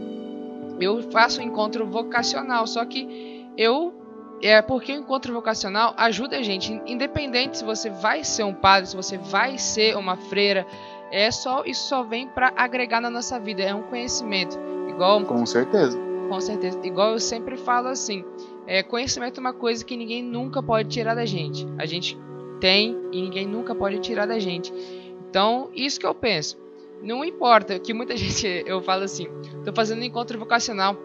eu 0.79 1.11
faço 1.11 1.41
um 1.41 1.43
encontro 1.43 1.85
vocacional, 1.85 2.65
só 2.67 2.85
que 2.85 3.47
eu 3.57 3.93
é 4.41 4.61
porque 4.61 4.93
o 4.93 4.95
encontro 4.95 5.33
vocacional 5.33 5.93
ajuda 5.97 6.37
a 6.37 6.41
gente, 6.41 6.81
independente 6.85 7.57
se 7.57 7.63
você 7.65 7.89
vai 7.89 8.23
ser 8.23 8.43
um 8.43 8.53
padre, 8.53 8.89
se 8.89 8.95
você 8.95 9.17
vai 9.17 9.57
ser 9.57 9.97
uma 9.97 10.15
freira, 10.15 10.65
é 11.11 11.29
só 11.29 11.63
isso 11.65 11.87
só 11.87 12.03
vem 12.03 12.27
para 12.27 12.53
agregar 12.55 13.01
na 13.01 13.09
nossa 13.09 13.39
vida, 13.39 13.63
é 13.63 13.73
um 13.73 13.81
conhecimento. 13.83 14.57
Igual 14.87 15.23
Com 15.25 15.45
certeza. 15.45 15.99
Com 16.29 16.39
certeza. 16.39 16.79
Igual 16.83 17.13
eu 17.13 17.19
sempre 17.19 17.57
falo 17.57 17.87
assim, 17.87 18.23
é, 18.69 18.83
conhecimento 18.83 19.39
é 19.39 19.41
uma 19.41 19.51
coisa 19.51 19.83
que 19.83 19.97
ninguém 19.97 20.21
nunca 20.21 20.61
pode 20.61 20.89
tirar 20.89 21.15
da 21.15 21.25
gente. 21.25 21.67
A 21.79 21.87
gente 21.87 22.15
tem 22.61 22.95
e 23.11 23.19
ninguém 23.19 23.47
nunca 23.47 23.73
pode 23.73 23.97
tirar 23.97 24.27
da 24.27 24.37
gente. 24.37 24.71
Então, 25.27 25.71
isso 25.73 25.99
que 25.99 26.05
eu 26.05 26.13
penso. 26.13 26.55
Não 27.01 27.25
importa, 27.25 27.79
que 27.79 27.95
muita 27.95 28.15
gente 28.15 28.45
eu 28.67 28.79
falo 28.83 29.03
assim, 29.03 29.27
tô 29.65 29.73
fazendo 29.73 30.01
um 30.01 30.03
encontro 30.03 30.37
vocacional. 30.37 30.95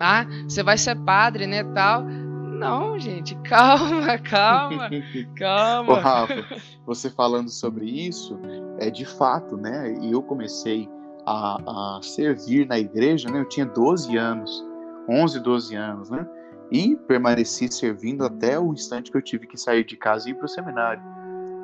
Ah, 0.00 0.26
você 0.48 0.64
vai 0.64 0.76
ser 0.76 0.96
padre, 0.96 1.46
né, 1.46 1.62
tal. 1.62 2.02
Não, 2.02 2.98
gente, 2.98 3.36
calma, 3.48 4.18
calma, 4.18 4.90
calma. 5.38 5.92
Ô, 5.92 5.94
Rafa, 5.94 6.44
você 6.84 7.08
falando 7.08 7.50
sobre 7.50 7.88
isso, 7.88 8.36
é 8.80 8.90
de 8.90 9.04
fato, 9.04 9.56
né? 9.56 9.96
E 10.02 10.10
eu 10.10 10.24
comecei 10.24 10.88
a, 11.24 11.96
a 11.98 12.02
servir 12.02 12.66
na 12.66 12.80
igreja, 12.80 13.30
né? 13.30 13.38
Eu 13.38 13.48
tinha 13.48 13.64
12 13.64 14.16
anos, 14.16 14.66
11, 15.08 15.38
12 15.38 15.76
anos, 15.76 16.10
né? 16.10 16.26
E 16.70 16.96
permaneci 16.96 17.70
servindo 17.70 18.24
até 18.24 18.58
o 18.58 18.72
instante 18.72 19.10
que 19.10 19.16
eu 19.16 19.22
tive 19.22 19.46
que 19.46 19.56
sair 19.56 19.84
de 19.84 19.96
casa 19.96 20.28
e 20.28 20.32
ir 20.32 20.34
para 20.34 20.44
o 20.44 20.48
seminário, 20.48 21.02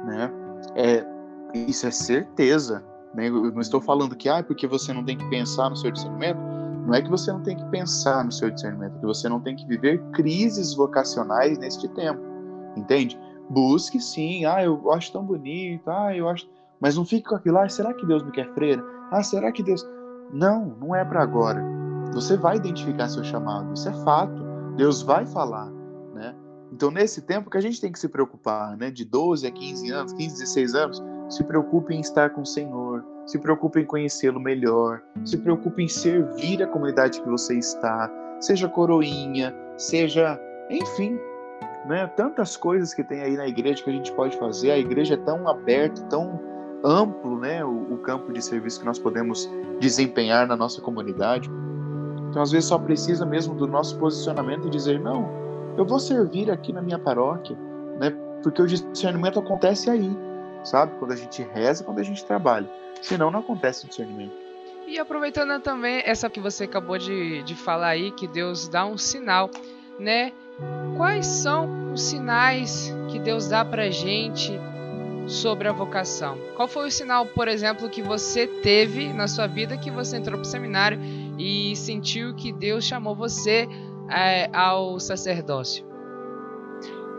né? 0.05 0.33
É, 0.75 1.07
isso 1.55 1.87
é 1.87 1.91
certeza, 1.91 2.85
né? 3.15 3.29
Eu 3.29 3.53
não 3.53 3.61
estou 3.61 3.81
falando 3.81 4.17
que, 4.17 4.29
ah, 4.29 4.43
porque 4.43 4.67
você 4.67 4.93
não 4.93 5.05
tem 5.05 5.17
que 5.17 5.29
pensar 5.31 5.71
no 5.71 5.77
seu 5.77 5.91
discernimento. 5.91 6.39
Não 6.87 6.95
é 6.95 7.03
que 7.03 7.11
você 7.11 7.33
não 7.33 7.43
tem 7.43 7.57
que 7.57 7.65
pensar 7.67 8.25
no 8.25 8.31
seu 8.31 8.49
discernimento, 8.49 8.97
é 8.97 9.01
que 9.01 9.07
você 9.07 9.29
não 9.29 9.41
tem 9.41 9.57
que 9.57 9.67
viver 9.67 10.01
crises 10.13 10.73
vocacionais 10.73 11.59
neste 11.59 11.89
tempo, 11.89 12.21
entende? 12.77 13.19
Busque 13.51 14.01
sim, 14.01 14.45
ah, 14.45 14.63
eu 14.63 14.93
acho 14.93 15.13
tão 15.13 15.25
bonito, 15.25 15.89
ah, 15.91 16.17
eu 16.17 16.29
acho. 16.29 16.49
Mas 16.81 16.97
não 16.97 17.05
fique 17.05 17.29
com 17.29 17.35
aquilo, 17.35 17.59
ah, 17.59 17.69
será 17.69 17.93
que 17.93 18.07
Deus 18.07 18.23
me 18.23 18.31
quer 18.31 18.53
freira? 18.55 18.85
Ah, 19.11 19.23
será 19.23 19.51
que 19.51 19.65
Deus. 19.65 19.85
Não, 20.33 20.77
não 20.81 20.95
é 20.95 21.05
para 21.05 21.23
agora. 21.23 21.61
Você 22.13 22.37
vai 22.37 22.57
identificar 22.57 23.09
seu 23.09 23.25
chamado, 23.25 23.73
isso 23.75 23.89
é 23.89 23.93
fato. 24.05 24.46
Deus 24.77 25.03
vai 25.03 25.27
falar, 25.27 25.71
né? 26.15 26.35
Então, 26.73 26.91
nesse 26.91 27.23
tempo 27.23 27.49
que 27.49 27.57
a 27.57 27.61
gente 27.61 27.81
tem 27.81 27.91
que 27.91 27.99
se 27.99 28.09
preocupar, 28.09 28.77
né? 28.77 28.91
De 28.91 29.05
12 29.05 29.47
a 29.47 29.51
15 29.51 29.91
anos, 29.91 30.13
15, 30.13 30.39
16 30.39 30.75
anos, 30.75 31.03
se 31.29 31.43
preocupe 31.45 31.95
em 31.95 32.01
estar 32.01 32.31
com 32.31 32.43
o 32.43 32.47
Senhor, 32.47 33.05
se 33.27 33.39
preocupe 33.39 33.81
em 33.81 33.85
conhecê-lo 33.85 34.39
melhor, 34.39 35.03
se 35.25 35.37
preocupe 35.39 35.83
em 35.83 35.89
servir 35.89 36.63
a 36.63 36.67
comunidade 36.67 37.21
que 37.21 37.29
você 37.29 37.59
está, 37.59 38.11
seja 38.41 38.69
coroinha, 38.69 39.55
seja, 39.77 40.41
enfim, 40.71 41.19
né? 41.87 42.07
Tantas 42.17 42.57
coisas 42.57 42.93
que 42.93 43.03
tem 43.03 43.23
aí 43.23 43.37
na 43.37 43.47
igreja 43.47 43.83
que 43.83 43.91
a 43.91 43.93
gente 43.93 44.13
pode 44.13 44.37
fazer. 44.37 44.73
A 44.73 44.79
igreja 44.79 45.15
é 45.15 45.19
tão 45.19 45.49
aberta, 45.49 46.03
tão 46.03 46.41
amplo, 46.85 47.39
né? 47.39 47.65
O, 47.65 47.95
o 47.95 47.99
campo 47.99 48.33
de 48.33 48.43
serviço 48.43 48.81
que 48.81 48.87
nós 48.87 48.99
podemos 48.99 49.49
desempenhar 49.81 50.47
na 50.47 50.57
nossa 50.57 50.81
comunidade. 50.81 51.51
Então, 52.37 52.43
às 52.43 52.51
vezes, 52.51 52.69
só 52.69 52.79
precisa 52.79 53.25
mesmo 53.25 53.55
do 53.55 53.67
nosso 53.67 53.99
posicionamento 53.99 54.67
e 54.67 54.71
dizer: 54.71 55.01
não, 55.01 55.27
eu 55.79 55.87
vou 55.87 55.99
servir 55.99 56.51
aqui 56.51 56.71
na 56.71 56.83
minha 56.83 56.99
paróquia, 56.99 57.57
né? 57.99 58.11
Porque 58.43 58.61
o 58.61 58.67
discernimento 58.67 59.39
acontece 59.39 59.89
aí 59.89 60.15
sabe? 60.67 60.93
Quando 60.99 61.13
a 61.13 61.17
gente 61.17 61.43
reza, 61.43 61.85
quando 61.85 62.01
a 62.01 62.03
gente 62.03 62.25
trabalha. 62.25 62.69
Senão 63.01 63.31
não 63.31 63.41
acontece 63.41 63.87
o 63.87 63.89
discernimento. 63.89 64.35
E 64.87 64.99
aproveitando 64.99 65.61
também 65.63 66.03
essa 66.05 66.29
que 66.29 66.41
você 66.41 66.65
acabou 66.65 66.99
de, 66.99 67.43
de 67.43 67.55
falar 67.55 67.89
aí, 67.89 68.11
que 68.11 68.27
Deus 68.27 68.69
dá 68.69 68.85
um 68.85 68.99
sinal, 68.99 69.51
né? 69.99 70.33
Quais 70.97 71.27
são 71.27 71.93
os 71.93 72.03
sinais 72.03 72.93
que 73.11 73.19
Deus 73.19 73.49
dá 73.49 73.65
pra 73.65 73.91
gente 73.91 74.53
sobre 75.27 75.69
a 75.69 75.73
vocação? 75.73 76.39
Qual 76.55 76.69
foi 76.69 76.89
o 76.89 76.91
sinal, 76.91 77.27
por 77.27 77.49
exemplo, 77.49 77.89
que 77.89 78.03
você 78.03 78.47
teve 78.47 79.13
na 79.13 79.27
sua 79.27 79.47
vida 79.47 79.77
que 79.77 79.91
você 79.91 80.17
entrou 80.17 80.39
pro 80.39 80.49
seminário 80.49 80.99
e 81.39 81.75
sentiu 81.77 82.35
que 82.35 82.53
Deus 82.53 82.85
chamou 82.85 83.15
você 83.15 83.69
é, 84.11 84.49
ao 84.57 84.99
sacerdócio? 84.99 85.87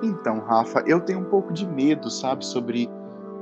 Então, 0.03 0.39
Rafa, 0.39 0.83
eu 0.85 0.99
tenho 1.01 1.19
um 1.19 1.25
pouco 1.25 1.51
de 1.51 1.65
medo, 1.65 2.09
sabe, 2.09 2.45
sobre 2.45 2.89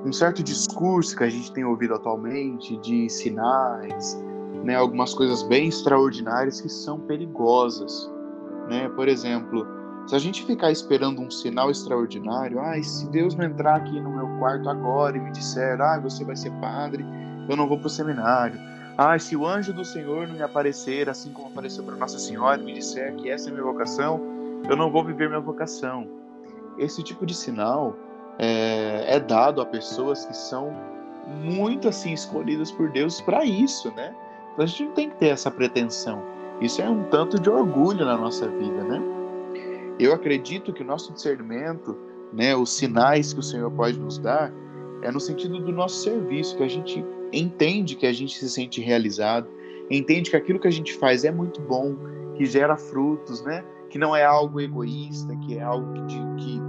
um 0.05 0.13
certo 0.13 0.43
discurso 0.43 1.15
que 1.17 1.23
a 1.23 1.29
gente 1.29 1.51
tem 1.51 1.65
ouvido 1.65 1.95
atualmente 1.95 2.77
de 2.77 3.09
sinais, 3.09 4.17
né, 4.63 4.75
algumas 4.75 5.13
coisas 5.13 5.43
bem 5.43 5.67
extraordinárias 5.67 6.61
que 6.61 6.69
são 6.69 6.99
perigosas, 6.99 8.09
né? 8.69 8.87
Por 8.89 9.07
exemplo, 9.07 9.67
se 10.07 10.15
a 10.15 10.19
gente 10.19 10.45
ficar 10.45 10.71
esperando 10.71 11.21
um 11.21 11.29
sinal 11.29 11.71
extraordinário, 11.71 12.59
ai, 12.59 12.83
se 12.83 13.09
Deus 13.09 13.35
não 13.35 13.45
entrar 13.45 13.75
aqui 13.75 13.99
no 13.99 14.11
meu 14.11 14.27
quarto 14.39 14.69
agora 14.69 15.17
e 15.17 15.19
me 15.19 15.31
disser, 15.31 15.81
ah, 15.81 15.99
você 15.99 16.23
vai 16.23 16.35
ser 16.35 16.51
padre, 16.61 17.03
eu 17.49 17.55
não 17.55 17.67
vou 17.67 17.77
para 17.77 17.87
o 17.87 17.89
seminário. 17.89 18.59
Ah, 18.97 19.19
se 19.19 19.35
o 19.35 19.45
anjo 19.45 19.73
do 19.73 19.83
Senhor 19.83 20.25
não 20.25 20.35
me 20.35 20.41
aparecer, 20.41 21.09
assim 21.09 21.31
como 21.33 21.49
apareceu 21.49 21.83
para 21.83 21.95
Nossa 21.95 22.17
Senhora, 22.17 22.57
me 22.57 22.73
disser 22.73 23.13
que 23.15 23.29
essa 23.29 23.49
é 23.49 23.51
minha 23.51 23.63
vocação, 23.63 24.21
eu 24.69 24.75
não 24.77 24.89
vou 24.89 25.03
viver 25.03 25.27
minha 25.27 25.41
vocação. 25.41 26.07
Esse 26.77 27.03
tipo 27.03 27.25
de 27.25 27.35
sinal 27.35 27.95
é, 28.39 29.03
é 29.15 29.19
dado 29.19 29.59
a 29.61 29.65
pessoas 29.65 30.25
que 30.25 30.35
são 30.35 30.73
muito 31.43 31.89
assim 31.89 32.13
escolhidas 32.13 32.71
por 32.71 32.89
Deus 32.89 33.19
para 33.19 33.43
isso, 33.43 33.91
né? 33.95 34.15
Então 34.53 34.63
a 34.63 34.67
gente 34.67 34.85
não 34.85 34.91
tem 34.93 35.09
que 35.09 35.17
ter 35.17 35.27
essa 35.27 35.51
pretensão. 35.51 36.21
Isso 36.61 36.81
é 36.81 36.89
um 36.89 37.03
tanto 37.03 37.37
de 37.37 37.49
orgulho 37.49 38.05
na 38.05 38.15
nossa 38.15 38.47
vida, 38.47 38.81
né? 38.83 39.01
Eu 39.99 40.13
acredito 40.13 40.71
que 40.71 40.83
o 40.83 40.85
nosso 40.85 41.11
discernimento, 41.11 41.97
né, 42.31 42.55
os 42.55 42.73
sinais 42.73 43.33
que 43.33 43.39
o 43.39 43.43
Senhor 43.43 43.69
pode 43.71 43.99
nos 43.99 44.17
dar, 44.17 44.53
é 45.01 45.11
no 45.11 45.19
sentido 45.19 45.59
do 45.59 45.71
nosso 45.73 46.01
serviço, 46.01 46.55
que 46.55 46.63
a 46.63 46.67
gente 46.67 47.05
entende 47.31 47.95
que 47.95 48.05
a 48.05 48.13
gente 48.13 48.37
se 48.37 48.49
sente 48.49 48.81
realizado, 48.81 49.47
entende 49.89 50.29
que 50.29 50.35
aquilo 50.35 50.59
que 50.59 50.67
a 50.67 50.71
gente 50.71 50.93
faz 50.93 51.23
é 51.23 51.31
muito 51.31 51.61
bom, 51.61 51.95
que 52.35 52.45
gera 52.45 52.75
frutos, 52.75 53.43
né? 53.43 53.63
Que 53.89 53.97
não 53.97 54.15
é 54.15 54.23
algo 54.23 54.59
egoísta, 54.59 55.35
que 55.37 55.57
é 55.57 55.61
algo 55.61 55.93
de, 56.05 56.17
que, 56.37 56.61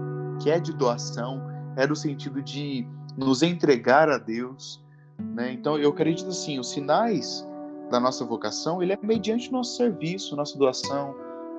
que 0.42 0.50
é 0.50 0.60
de 0.60 0.72
doação, 0.72 1.42
é 1.76 1.86
no 1.86 1.96
sentido 1.96 2.42
de 2.42 2.86
nos 3.16 3.42
entregar 3.42 4.08
a 4.08 4.18
Deus, 4.18 4.82
né? 5.18 5.52
Então 5.52 5.78
eu 5.78 5.90
acredito 5.90 6.28
assim, 6.28 6.58
os 6.58 6.70
sinais 6.70 7.46
da 7.90 8.00
nossa 8.00 8.24
vocação, 8.24 8.82
ele 8.82 8.92
é 8.92 8.98
mediante 9.02 9.52
nosso 9.52 9.76
serviço, 9.76 10.36
nossa 10.36 10.58
doação, 10.58 11.14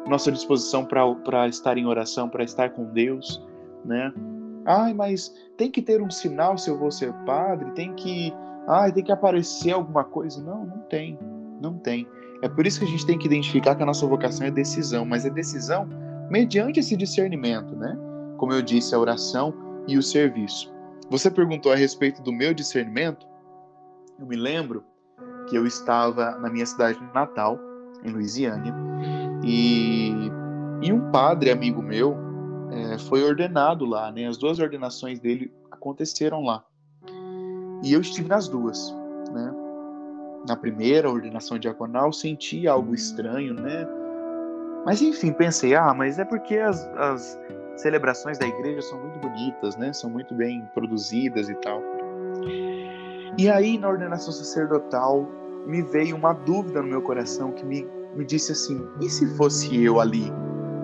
nossa 0.08 0.32
disposição 0.32 0.86
para 0.86 1.48
estar 1.48 1.78
em 1.78 1.86
oração, 1.86 2.30
para 2.30 2.44
estar 2.44 2.70
com 2.72 2.86
Deus, 2.86 3.42
né? 3.84 4.14
Ai, 4.66 4.94
mas 4.94 5.34
tem 5.56 5.72
que 5.72 5.82
ter 5.82 6.02
um 6.02 6.10
sinal 6.10 6.58
se 6.58 6.70
eu 6.70 6.78
vou 6.78 6.92
ser 6.92 7.14
padre, 7.26 7.72
tem 7.72 7.94
que, 7.94 8.34
ai, 8.68 8.92
tem 8.92 9.04
que 9.04 9.12
aparecer 9.12 9.72
alguma 9.72 10.04
coisa. 10.04 10.42
Não, 10.42 10.66
não 10.66 10.80
tem, 10.90 11.18
não 11.62 11.78
tem. 11.78 12.08
É 12.42 12.50
por 12.50 12.68
isso 12.68 12.80
que 12.80 12.86
a 12.86 12.90
gente 12.90 13.06
tem 13.06 13.18
que 13.18 13.26
identificar 13.26 13.76
que 13.76 13.84
a 13.84 13.86
nossa 13.86 14.06
vocação 14.06 14.46
é 14.46 14.52
decisão, 14.52 15.06
mas 15.06 15.26
é 15.26 15.30
decisão 15.30 15.88
mediante 16.30 16.80
esse 16.80 16.96
discernimento, 16.96 17.76
né? 17.76 17.98
Como 18.38 18.54
eu 18.54 18.62
disse, 18.62 18.94
a 18.94 19.00
oração 19.00 19.54
e 19.88 19.98
o 19.98 20.04
serviço. 20.04 20.72
Você 21.10 21.32
perguntou 21.32 21.72
a 21.72 21.76
respeito 21.76 22.22
do 22.22 22.32
meu 22.32 22.54
discernimento? 22.54 23.26
Eu 24.20 24.28
me 24.28 24.36
lembro 24.36 24.84
que 25.50 25.58
eu 25.58 25.66
estava 25.66 26.38
na 26.38 26.50
minha 26.50 26.66
cidade 26.66 27.00
natal, 27.14 27.58
em 28.04 28.12
Louisiana, 28.12 28.76
e, 29.44 30.12
e 30.82 30.92
um 30.92 31.10
padre 31.10 31.50
amigo 31.50 31.82
meu 31.82 32.18
é, 32.70 32.98
foi 32.98 33.24
ordenado 33.24 33.86
lá, 33.86 34.12
né? 34.12 34.28
As 34.28 34.38
duas 34.38 34.60
ordenações 34.60 35.20
dele 35.20 35.52
aconteceram 35.72 36.44
lá. 36.44 36.64
E 37.84 37.94
eu 37.94 38.02
estive 38.02 38.28
nas 38.28 38.48
duas, 38.48 38.94
né? 39.32 39.54
Na 40.48 40.56
primeira 40.56 41.10
ordenação 41.10 41.60
diaconal, 41.60 42.12
senti 42.12 42.68
algo 42.68 42.94
estranho, 42.94 43.54
né? 43.54 43.88
Mas 44.86 45.02
enfim, 45.02 45.34
pensei, 45.34 45.76
ah, 45.76 45.94
mas 45.94 46.18
é 46.18 46.26
porque 46.26 46.58
as, 46.58 46.82
as 46.98 47.38
celebrações 47.76 48.38
da 48.38 48.48
igreja 48.48 48.82
são 48.82 49.00
muito 49.00 49.20
bonitas, 49.20 49.76
né? 49.76 49.92
São 49.94 50.10
muito 50.10 50.34
bem 50.34 50.68
produzidas 50.74 51.50
e 51.50 51.56
tal. 51.56 51.82
E 53.38 53.50
aí, 53.50 53.78
na 53.78 53.90
ordenação 53.90 54.32
sacerdotal, 54.32 55.28
me 55.66 55.82
veio 55.82 56.16
uma 56.16 56.34
dúvida 56.34 56.82
no 56.82 56.88
meu 56.88 57.02
coração 57.02 57.52
que 57.52 57.66
me, 57.66 57.86
me 58.16 58.26
disse 58.26 58.54
assim: 58.54 58.82
e 59.02 59.10
se 59.10 59.28
fosse 59.36 59.84
eu 59.84 60.00
ali? 60.00 60.32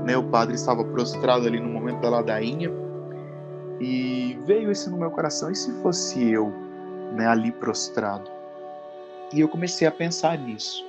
Né, 0.06 0.18
o 0.18 0.24
padre 0.24 0.56
estava 0.56 0.84
prostrado 0.84 1.48
ali 1.48 1.62
no 1.62 1.70
momento 1.70 2.02
da 2.02 2.10
ladainha 2.10 2.70
e 3.80 4.38
veio 4.46 4.70
isso 4.70 4.92
no 4.92 4.98
meu 4.98 5.10
coração: 5.10 5.50
e 5.50 5.56
se 5.56 5.72
fosse 5.82 6.30
eu 6.30 6.54
né, 7.14 7.28
ali 7.28 7.52
prostrado? 7.52 8.30
E 9.34 9.40
eu 9.40 9.48
comecei 9.48 9.88
a 9.88 9.92
pensar 9.92 10.38
nisso, 10.38 10.86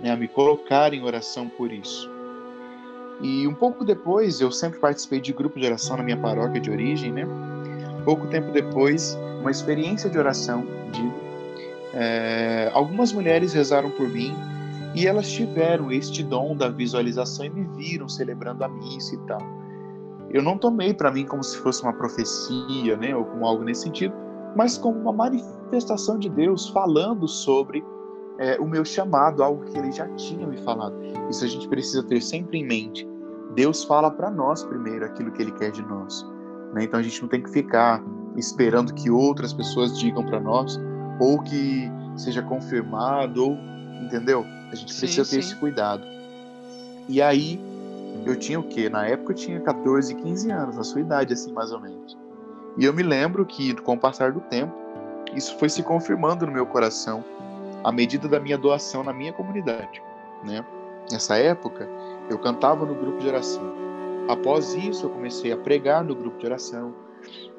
né, 0.00 0.10
a 0.10 0.16
me 0.16 0.28
colocar 0.28 0.92
em 0.92 1.02
oração 1.02 1.48
por 1.48 1.72
isso. 1.72 2.10
E 3.22 3.46
um 3.46 3.54
pouco 3.54 3.84
depois, 3.84 4.40
eu 4.40 4.50
sempre 4.50 4.78
participei 4.78 5.20
de 5.20 5.32
grupo 5.32 5.60
de 5.60 5.66
oração 5.66 5.96
na 5.96 6.02
minha 6.02 6.16
paróquia 6.16 6.60
de 6.60 6.70
origem, 6.70 7.12
né? 7.12 7.26
Pouco 8.04 8.26
tempo 8.28 8.50
depois, 8.50 9.14
uma 9.40 9.50
experiência 9.50 10.08
de 10.08 10.18
oração, 10.18 10.64
de 10.90 11.12
é, 11.92 12.70
algumas 12.72 13.12
mulheres 13.12 13.52
rezaram 13.52 13.90
por 13.90 14.08
mim 14.08 14.34
e 14.94 15.06
elas 15.06 15.30
tiveram 15.30 15.92
este 15.92 16.22
dom 16.22 16.56
da 16.56 16.68
visualização 16.68 17.44
e 17.44 17.50
me 17.50 17.64
viram 17.76 18.08
celebrando 18.08 18.64
a 18.64 18.68
missa 18.68 19.14
e 19.14 19.18
tal. 19.18 19.40
Eu 20.30 20.42
não 20.42 20.56
tomei 20.56 20.94
para 20.94 21.10
mim 21.10 21.26
como 21.26 21.42
se 21.42 21.58
fosse 21.58 21.82
uma 21.82 21.92
profecia, 21.92 22.96
né, 22.96 23.14
ou 23.14 23.24
como 23.24 23.46
algo 23.46 23.64
nesse 23.64 23.82
sentido, 23.82 24.14
mas 24.56 24.76
como 24.76 24.98
uma 24.98 25.12
manifestação 25.12 26.18
de 26.18 26.28
Deus 26.28 26.68
falando 26.68 27.26
sobre 27.28 27.84
é, 28.38 28.58
o 28.58 28.66
meu 28.66 28.84
chamado, 28.84 29.42
algo 29.42 29.64
que 29.64 29.78
Ele 29.78 29.92
já 29.92 30.08
tinha 30.14 30.46
me 30.46 30.56
falado. 30.58 30.96
Isso 31.28 31.44
a 31.44 31.48
gente 31.48 31.68
precisa 31.68 32.02
ter 32.02 32.20
sempre 32.22 32.58
em 32.58 32.66
mente. 32.66 33.06
Deus 33.54 33.84
fala 33.84 34.10
para 34.10 34.30
nós 34.30 34.64
primeiro 34.64 35.04
aquilo 35.04 35.30
que 35.30 35.42
Ele 35.42 35.52
quer 35.52 35.70
de 35.70 35.82
nós. 35.82 36.26
Né? 36.72 36.84
Então 36.84 36.98
a 36.98 37.02
gente 37.02 37.20
não 37.20 37.28
tem 37.28 37.42
que 37.42 37.50
ficar 37.50 38.02
esperando 38.36 38.94
que 38.94 39.10
outras 39.10 39.52
pessoas 39.52 39.98
digam 39.98 40.24
para 40.24 40.40
nós 40.40 40.80
ou 41.20 41.42
que 41.42 41.90
seja 42.16 42.42
confirmado, 42.42 43.44
ou 43.44 43.58
entendeu? 44.02 44.44
A 44.70 44.74
gente 44.74 44.94
precisa 44.94 45.24
sim, 45.24 45.36
ter 45.36 45.42
sim. 45.42 45.48
esse 45.50 45.56
cuidado. 45.56 46.02
E 47.08 47.20
aí, 47.20 47.60
eu 48.24 48.36
tinha 48.36 48.58
o 48.58 48.62
quê? 48.62 48.88
Na 48.88 49.06
época 49.06 49.32
eu 49.32 49.36
tinha 49.36 49.60
14, 49.60 50.14
15 50.14 50.50
anos, 50.50 50.76
na 50.76 50.84
sua 50.84 51.00
idade, 51.00 51.32
assim, 51.32 51.52
mais 51.52 51.72
ou 51.72 51.80
menos. 51.80 52.16
E 52.76 52.84
eu 52.84 52.92
me 52.92 53.02
lembro 53.02 53.44
que, 53.44 53.74
com 53.82 53.94
o 53.94 53.98
passar 53.98 54.32
do 54.32 54.40
tempo, 54.40 54.72
isso 55.34 55.58
foi 55.58 55.68
se 55.68 55.82
confirmando 55.82 56.46
no 56.46 56.52
meu 56.52 56.66
coração 56.66 57.24
à 57.82 57.90
medida 57.90 58.28
da 58.28 58.38
minha 58.38 58.58
doação 58.58 59.02
na 59.02 59.12
minha 59.12 59.32
comunidade, 59.32 60.02
né? 60.44 60.64
Nessa 61.10 61.38
época, 61.38 61.88
eu 62.28 62.38
cantava 62.38 62.84
no 62.84 62.94
grupo 62.94 63.18
de 63.18 63.28
oração. 63.28 63.74
Após 64.28 64.74
isso, 64.74 65.06
eu 65.06 65.10
comecei 65.10 65.50
a 65.50 65.56
pregar 65.56 66.04
no 66.04 66.14
grupo 66.14 66.38
de 66.38 66.46
oração, 66.46 66.94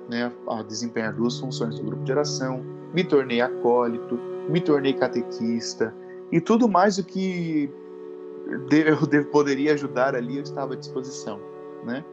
né, 0.07 0.31
a 0.47 0.63
desempenhar 0.63 1.13
duas 1.13 1.39
funções 1.39 1.77
do 1.77 1.83
grupo 1.83 2.03
de 2.03 2.11
oração, 2.11 2.63
me 2.93 3.03
tornei 3.03 3.41
acólito, 3.41 4.19
me 4.49 4.61
tornei 4.61 4.93
catequista 4.93 5.93
e 6.31 6.39
tudo 6.39 6.67
mais 6.67 6.97
o 6.97 7.03
que 7.03 7.69
eu 8.71 9.25
poderia 9.31 9.73
ajudar 9.73 10.15
ali 10.15 10.37
eu 10.37 10.43
estava 10.43 10.73
à 10.73 10.77
disposição, 10.77 11.39
né? 11.85 12.03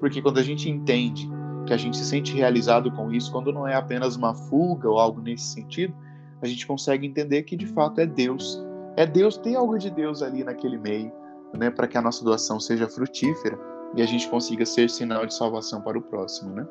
Porque 0.00 0.20
quando 0.20 0.38
a 0.38 0.42
gente 0.42 0.68
entende 0.68 1.30
que 1.66 1.72
a 1.72 1.76
gente 1.76 1.96
se 1.96 2.04
sente 2.04 2.34
realizado 2.34 2.90
com 2.90 3.12
isso, 3.12 3.30
quando 3.30 3.52
não 3.52 3.66
é 3.66 3.74
apenas 3.74 4.16
uma 4.16 4.34
fuga 4.34 4.88
ou 4.88 4.98
algo 4.98 5.20
nesse 5.20 5.44
sentido, 5.44 5.94
a 6.40 6.46
gente 6.46 6.66
consegue 6.66 7.06
entender 7.06 7.42
que 7.42 7.56
de 7.56 7.66
fato 7.66 8.00
é 8.00 8.06
Deus. 8.06 8.64
É 8.96 9.04
Deus, 9.04 9.36
tem 9.36 9.56
algo 9.56 9.76
de 9.78 9.90
Deus 9.90 10.22
ali 10.22 10.42
naquele 10.42 10.78
meio, 10.78 11.12
né, 11.52 11.70
para 11.70 11.86
que 11.86 11.98
a 11.98 12.02
nossa 12.02 12.24
doação 12.24 12.58
seja 12.58 12.88
frutífera 12.88 13.58
e 13.94 14.02
a 14.02 14.06
gente 14.06 14.28
consiga 14.28 14.64
ser 14.64 14.88
sinal 14.88 15.26
de 15.26 15.34
salvação 15.34 15.82
para 15.82 15.98
o 15.98 16.02
próximo, 16.02 16.54
né? 16.54 16.66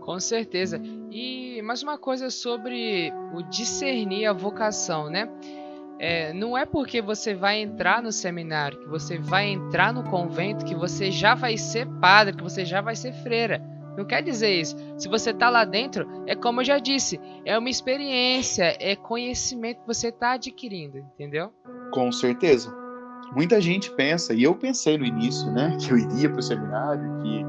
Com 0.00 0.20
certeza. 0.20 0.80
E 1.10 1.62
mais 1.62 1.82
uma 1.82 1.96
coisa 1.96 2.28
sobre 2.28 3.12
o 3.32 3.42
discernir 3.42 4.26
a 4.26 4.32
vocação, 4.32 5.08
né? 5.08 5.28
É, 5.98 6.32
não 6.32 6.58
é 6.58 6.66
porque 6.66 7.00
você 7.00 7.34
vai 7.34 7.60
entrar 7.60 8.02
no 8.02 8.12
seminário, 8.12 8.80
que 8.80 8.88
você 8.88 9.16
vai 9.16 9.46
entrar 9.46 9.92
no 9.92 10.02
convento, 10.04 10.64
que 10.64 10.74
você 10.74 11.10
já 11.10 11.34
vai 11.34 11.56
ser 11.56 11.86
padre, 12.00 12.36
que 12.36 12.42
você 12.42 12.64
já 12.64 12.80
vai 12.80 12.96
ser 12.96 13.12
freira. 13.12 13.62
Não 13.96 14.04
quer 14.04 14.22
dizer 14.22 14.50
isso. 14.50 14.76
Se 14.98 15.08
você 15.08 15.30
está 15.30 15.50
lá 15.50 15.64
dentro, 15.64 16.06
é 16.26 16.34
como 16.34 16.60
eu 16.60 16.64
já 16.64 16.78
disse, 16.78 17.20
é 17.44 17.56
uma 17.58 17.70
experiência, 17.70 18.76
é 18.80 18.96
conhecimento 18.96 19.80
que 19.80 19.86
você 19.86 20.08
está 20.08 20.32
adquirindo, 20.32 20.98
entendeu? 20.98 21.50
Com 21.92 22.10
certeza. 22.10 22.74
Muita 23.34 23.60
gente 23.60 23.90
pensa, 23.92 24.34
e 24.34 24.42
eu 24.42 24.54
pensei 24.54 24.98
no 24.98 25.04
início, 25.04 25.50
né, 25.50 25.76
que 25.80 25.90
eu 25.90 25.96
iria 25.96 26.28
para 26.28 26.38
o 26.38 26.42
seminário, 26.42 27.22
que 27.22 27.44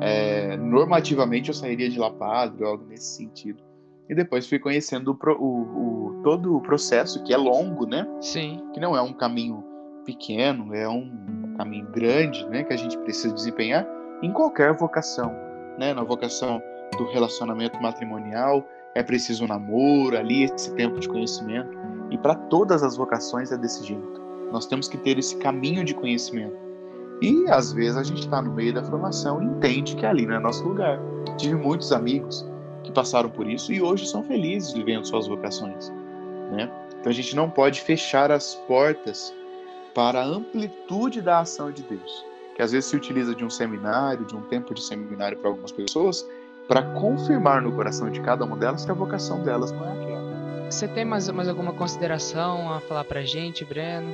é, 0.00 0.56
normativamente 0.56 1.48
eu 1.48 1.54
sairia 1.54 1.88
de 1.88 1.98
lá 1.98 2.10
padre, 2.10 2.64
algo 2.64 2.84
nesse 2.84 3.16
sentido. 3.16 3.62
E 4.08 4.14
depois 4.14 4.48
fui 4.48 4.58
conhecendo 4.58 5.08
o, 5.12 5.30
o, 5.32 6.16
o, 6.16 6.22
todo 6.22 6.56
o 6.56 6.60
processo, 6.60 7.22
que 7.22 7.34
é 7.34 7.36
longo, 7.36 7.86
né? 7.86 8.06
Sim. 8.20 8.62
Que 8.72 8.80
não 8.80 8.96
é 8.96 9.02
um 9.02 9.12
caminho 9.12 9.62
pequeno, 10.04 10.74
é 10.74 10.88
um 10.88 11.54
caminho 11.58 11.86
grande, 11.90 12.48
né? 12.48 12.64
Que 12.64 12.72
a 12.72 12.76
gente 12.76 12.96
precisa 12.98 13.34
desempenhar 13.34 13.86
em 14.22 14.32
qualquer 14.32 14.72
vocação, 14.72 15.30
né? 15.78 15.94
Na 15.94 16.02
vocação 16.02 16.62
do 16.96 17.06
relacionamento 17.06 17.80
matrimonial, 17.80 18.66
é 18.94 19.02
preciso 19.02 19.44
um 19.44 19.48
namoro, 19.48 20.16
ali 20.16 20.44
esse 20.44 20.74
tempo 20.74 20.98
de 20.98 21.08
conhecimento. 21.08 21.70
E 22.10 22.18
para 22.18 22.34
todas 22.34 22.82
as 22.82 22.96
vocações 22.96 23.52
é 23.52 23.56
desse 23.56 23.84
jeito. 23.86 24.20
Nós 24.50 24.66
temos 24.66 24.88
que 24.88 24.96
ter 24.98 25.18
esse 25.18 25.36
caminho 25.36 25.84
de 25.84 25.94
conhecimento. 25.94 26.56
E 27.20 27.46
às 27.48 27.72
vezes 27.72 27.96
a 27.96 28.02
gente 28.02 28.20
está 28.20 28.40
no 28.40 28.52
meio 28.52 28.72
da 28.72 28.82
formação 28.82 29.42
e 29.42 29.46
entende 29.46 29.96
que 29.96 30.06
ali 30.06 30.26
não 30.26 30.36
é 30.36 30.38
nosso 30.38 30.64
lugar. 30.64 30.98
Tive 31.36 31.54
muitos 31.54 31.92
amigos 31.92 32.46
que 32.82 32.92
passaram 32.92 33.28
por 33.28 33.48
isso 33.48 33.72
e 33.72 33.82
hoje 33.82 34.06
são 34.06 34.22
felizes 34.22 34.72
vivendo 34.72 35.04
suas 35.04 35.26
vocações. 35.26 35.90
Né? 36.52 36.70
Então 36.98 37.10
a 37.10 37.14
gente 37.14 37.34
não 37.36 37.50
pode 37.50 37.80
fechar 37.80 38.30
as 38.30 38.54
portas 38.54 39.34
para 39.94 40.20
a 40.20 40.24
amplitude 40.24 41.20
da 41.20 41.40
ação 41.40 41.70
de 41.72 41.82
Deus. 41.82 42.24
Que 42.58 42.62
às 42.64 42.72
vezes 42.72 42.90
se 42.90 42.96
utiliza 42.96 43.36
de 43.36 43.44
um 43.44 43.48
seminário, 43.48 44.24
de 44.24 44.34
um 44.34 44.40
tempo 44.40 44.74
de 44.74 44.82
seminário 44.82 45.38
para 45.38 45.48
algumas 45.48 45.70
pessoas, 45.70 46.28
para 46.66 46.82
confirmar 46.82 47.62
no 47.62 47.70
coração 47.70 48.10
de 48.10 48.20
cada 48.20 48.44
uma 48.44 48.56
delas 48.56 48.84
que 48.84 48.90
a 48.90 48.94
vocação 48.94 49.44
delas 49.44 49.70
não 49.70 49.84
é 49.84 49.92
aquela. 49.92 50.68
Você 50.68 50.88
tem 50.88 51.04
mais, 51.04 51.30
mais 51.30 51.48
alguma 51.48 51.72
consideração 51.72 52.72
a 52.72 52.80
falar 52.80 53.04
para 53.04 53.20
a 53.20 53.24
gente, 53.24 53.64
Breno? 53.64 54.12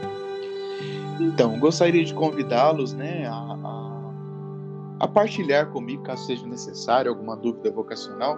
Então, 1.19 1.59
gostaria 1.59 2.05
de 2.05 2.13
convidá-los 2.13 2.93
né, 2.93 3.27
a, 3.27 3.33
a, 3.33 5.05
a, 5.05 5.09
partilhar 5.09 5.69
comigo, 5.71 6.03
caso 6.03 6.27
seja 6.27 6.47
necessário, 6.47 7.11
alguma 7.11 7.35
dúvida 7.39 7.71
vocacional, 7.71 8.37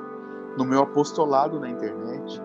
no 0.56 0.64
meu 0.64 0.82
apostolado 0.82 1.58
na 1.58 1.68
internet. 1.68 2.40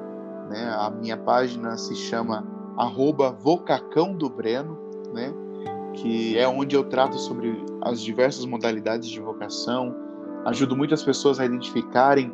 Né? 0.49 0.67
A 0.79 0.89
minha 0.89 1.15
página 1.15 1.77
se 1.77 1.93
chama 1.93 2.43
arroba 2.75 3.29
Vocacão 3.29 4.13
do 4.15 4.27
Breno, 4.31 4.79
né? 5.13 5.31
Que 5.93 6.37
é 6.37 6.47
onde 6.47 6.75
eu 6.75 6.83
trato 6.83 7.17
sobre 7.17 7.63
as 7.81 8.01
diversas 8.01 8.45
modalidades 8.45 9.09
de 9.09 9.19
vocação, 9.19 9.95
ajudo 10.45 10.75
muitas 10.75 11.03
pessoas 11.03 11.39
a 11.39 11.45
identificarem 11.45 12.31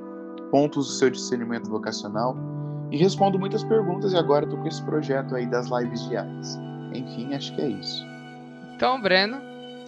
pontos 0.52 0.88
do 0.88 0.93
seu 0.93 1.10
discernimento 1.10 1.70
vocacional 1.70 2.36
e 2.91 2.98
respondo 2.98 3.38
muitas 3.38 3.63
perguntas 3.63 4.13
e 4.13 4.17
agora 4.17 4.46
estou 4.46 4.60
com 4.60 4.67
esse 4.67 4.82
projeto 4.84 5.36
aí 5.36 5.46
das 5.46 5.67
lives 5.70 6.08
diárias. 6.08 6.58
Enfim, 6.93 7.34
acho 7.34 7.54
que 7.56 7.62
é 7.62 7.67
isso. 7.67 8.06
Então, 8.76 9.02
Breno, 9.02 9.41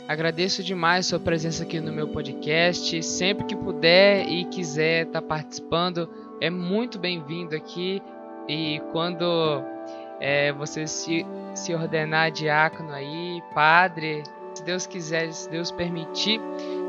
agradeço 0.07 0.63
demais 0.63 1.05
sua 1.05 1.19
presença 1.19 1.63
aqui 1.63 1.79
no 1.79 1.91
meu 1.91 2.07
podcast. 2.09 3.01
Sempre 3.03 3.45
que 3.45 3.55
puder 3.55 4.27
e 4.27 4.45
quiser 4.45 5.05
estar 5.05 5.21
tá 5.21 5.27
participando, 5.27 6.09
é 6.41 6.49
muito 6.49 6.99
bem-vindo 6.99 7.55
aqui. 7.55 8.01
E 8.47 8.81
quando 8.91 9.23
é, 10.19 10.51
você 10.51 10.85
se, 10.85 11.25
se 11.55 11.73
ordenar 11.73 12.31
diácono 12.31 12.91
aí, 12.91 13.41
padre, 13.53 14.23
se 14.53 14.63
Deus 14.63 14.85
quiser, 14.85 15.31
se 15.31 15.49
Deus 15.49 15.71
permitir. 15.71 16.39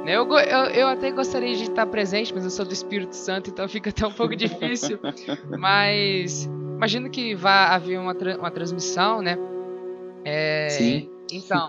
Né? 0.05 0.16
Eu, 0.16 0.29
eu, 0.29 0.64
eu 0.71 0.88
até 0.88 1.11
gostaria 1.11 1.55
de 1.55 1.64
estar 1.64 1.87
presente, 1.87 2.35
mas 2.35 2.45
eu 2.45 2.51
sou 2.51 2.64
do 2.64 2.73
Espírito 2.73 3.14
Santo, 3.14 3.51
então 3.51 3.66
fica 3.69 3.90
até 3.90 4.07
um 4.07 4.12
pouco 4.12 4.35
difícil. 4.35 4.99
mas 5.59 6.45
imagino 6.45 7.11
que 7.11 7.35
vai 7.35 7.66
haver 7.69 7.99
uma, 7.99 8.16
uma 8.38 8.51
transmissão, 8.51 9.23
né? 9.23 9.38
É, 10.25 10.69
Sim. 10.71 11.11
Então, 11.33 11.69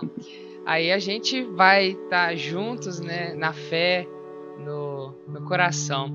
aí 0.66 0.90
a 0.90 0.98
gente 0.98 1.42
vai 1.42 1.90
estar 1.90 2.34
juntos, 2.36 2.98
né? 3.00 3.34
Na 3.34 3.52
fé, 3.52 4.06
no, 4.58 5.14
no 5.28 5.42
coração. 5.42 6.10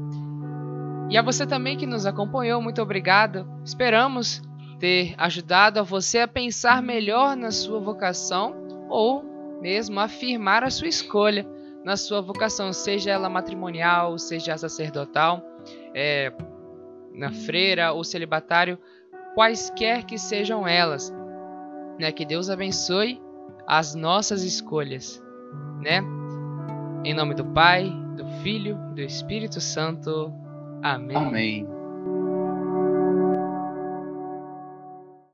E 1.10 1.18
a 1.18 1.22
você 1.22 1.48
também 1.48 1.78
que 1.78 1.86
nos 1.86 2.06
acompanhou, 2.06 2.62
muito 2.62 2.82
obrigado. 2.82 3.48
Esperamos 3.64 4.42
ter 4.80 5.16
ajudado 5.18 5.80
a 5.80 5.84
você 5.84 6.20
a 6.20 6.28
pensar 6.28 6.82
melhor 6.82 7.36
na 7.36 7.52
sua 7.52 7.80
vocação 7.80 8.56
ou 8.90 9.24
mesmo 9.62 10.00
afirmar 10.00 10.64
a 10.64 10.70
sua 10.70 10.88
escolha 10.88 11.46
na 11.88 11.96
sua 11.96 12.22
vocação, 12.22 12.74
seja 12.74 13.12
ela 13.12 13.30
matrimonial, 13.30 14.18
seja 14.18 14.58
sacerdotal, 14.58 15.42
é, 15.96 16.34
na 17.14 17.32
freira 17.32 17.94
ou 17.94 18.04
celibatário, 18.04 18.78
quaisquer 19.34 20.04
que 20.04 20.18
sejam 20.18 20.68
elas. 20.68 21.14
Né? 21.98 22.12
Que 22.12 22.26
Deus 22.26 22.50
abençoe 22.50 23.22
as 23.66 23.96
nossas 23.96 24.44
escolhas, 24.44 25.24
né? 25.82 26.02
Em 27.06 27.14
nome 27.14 27.34
do 27.34 27.46
Pai, 27.46 27.90
do 28.18 28.26
Filho 28.44 28.78
do 28.94 29.00
Espírito 29.00 29.62
Santo. 29.62 30.34
Amém. 30.84 31.16
Amém. 31.16 31.77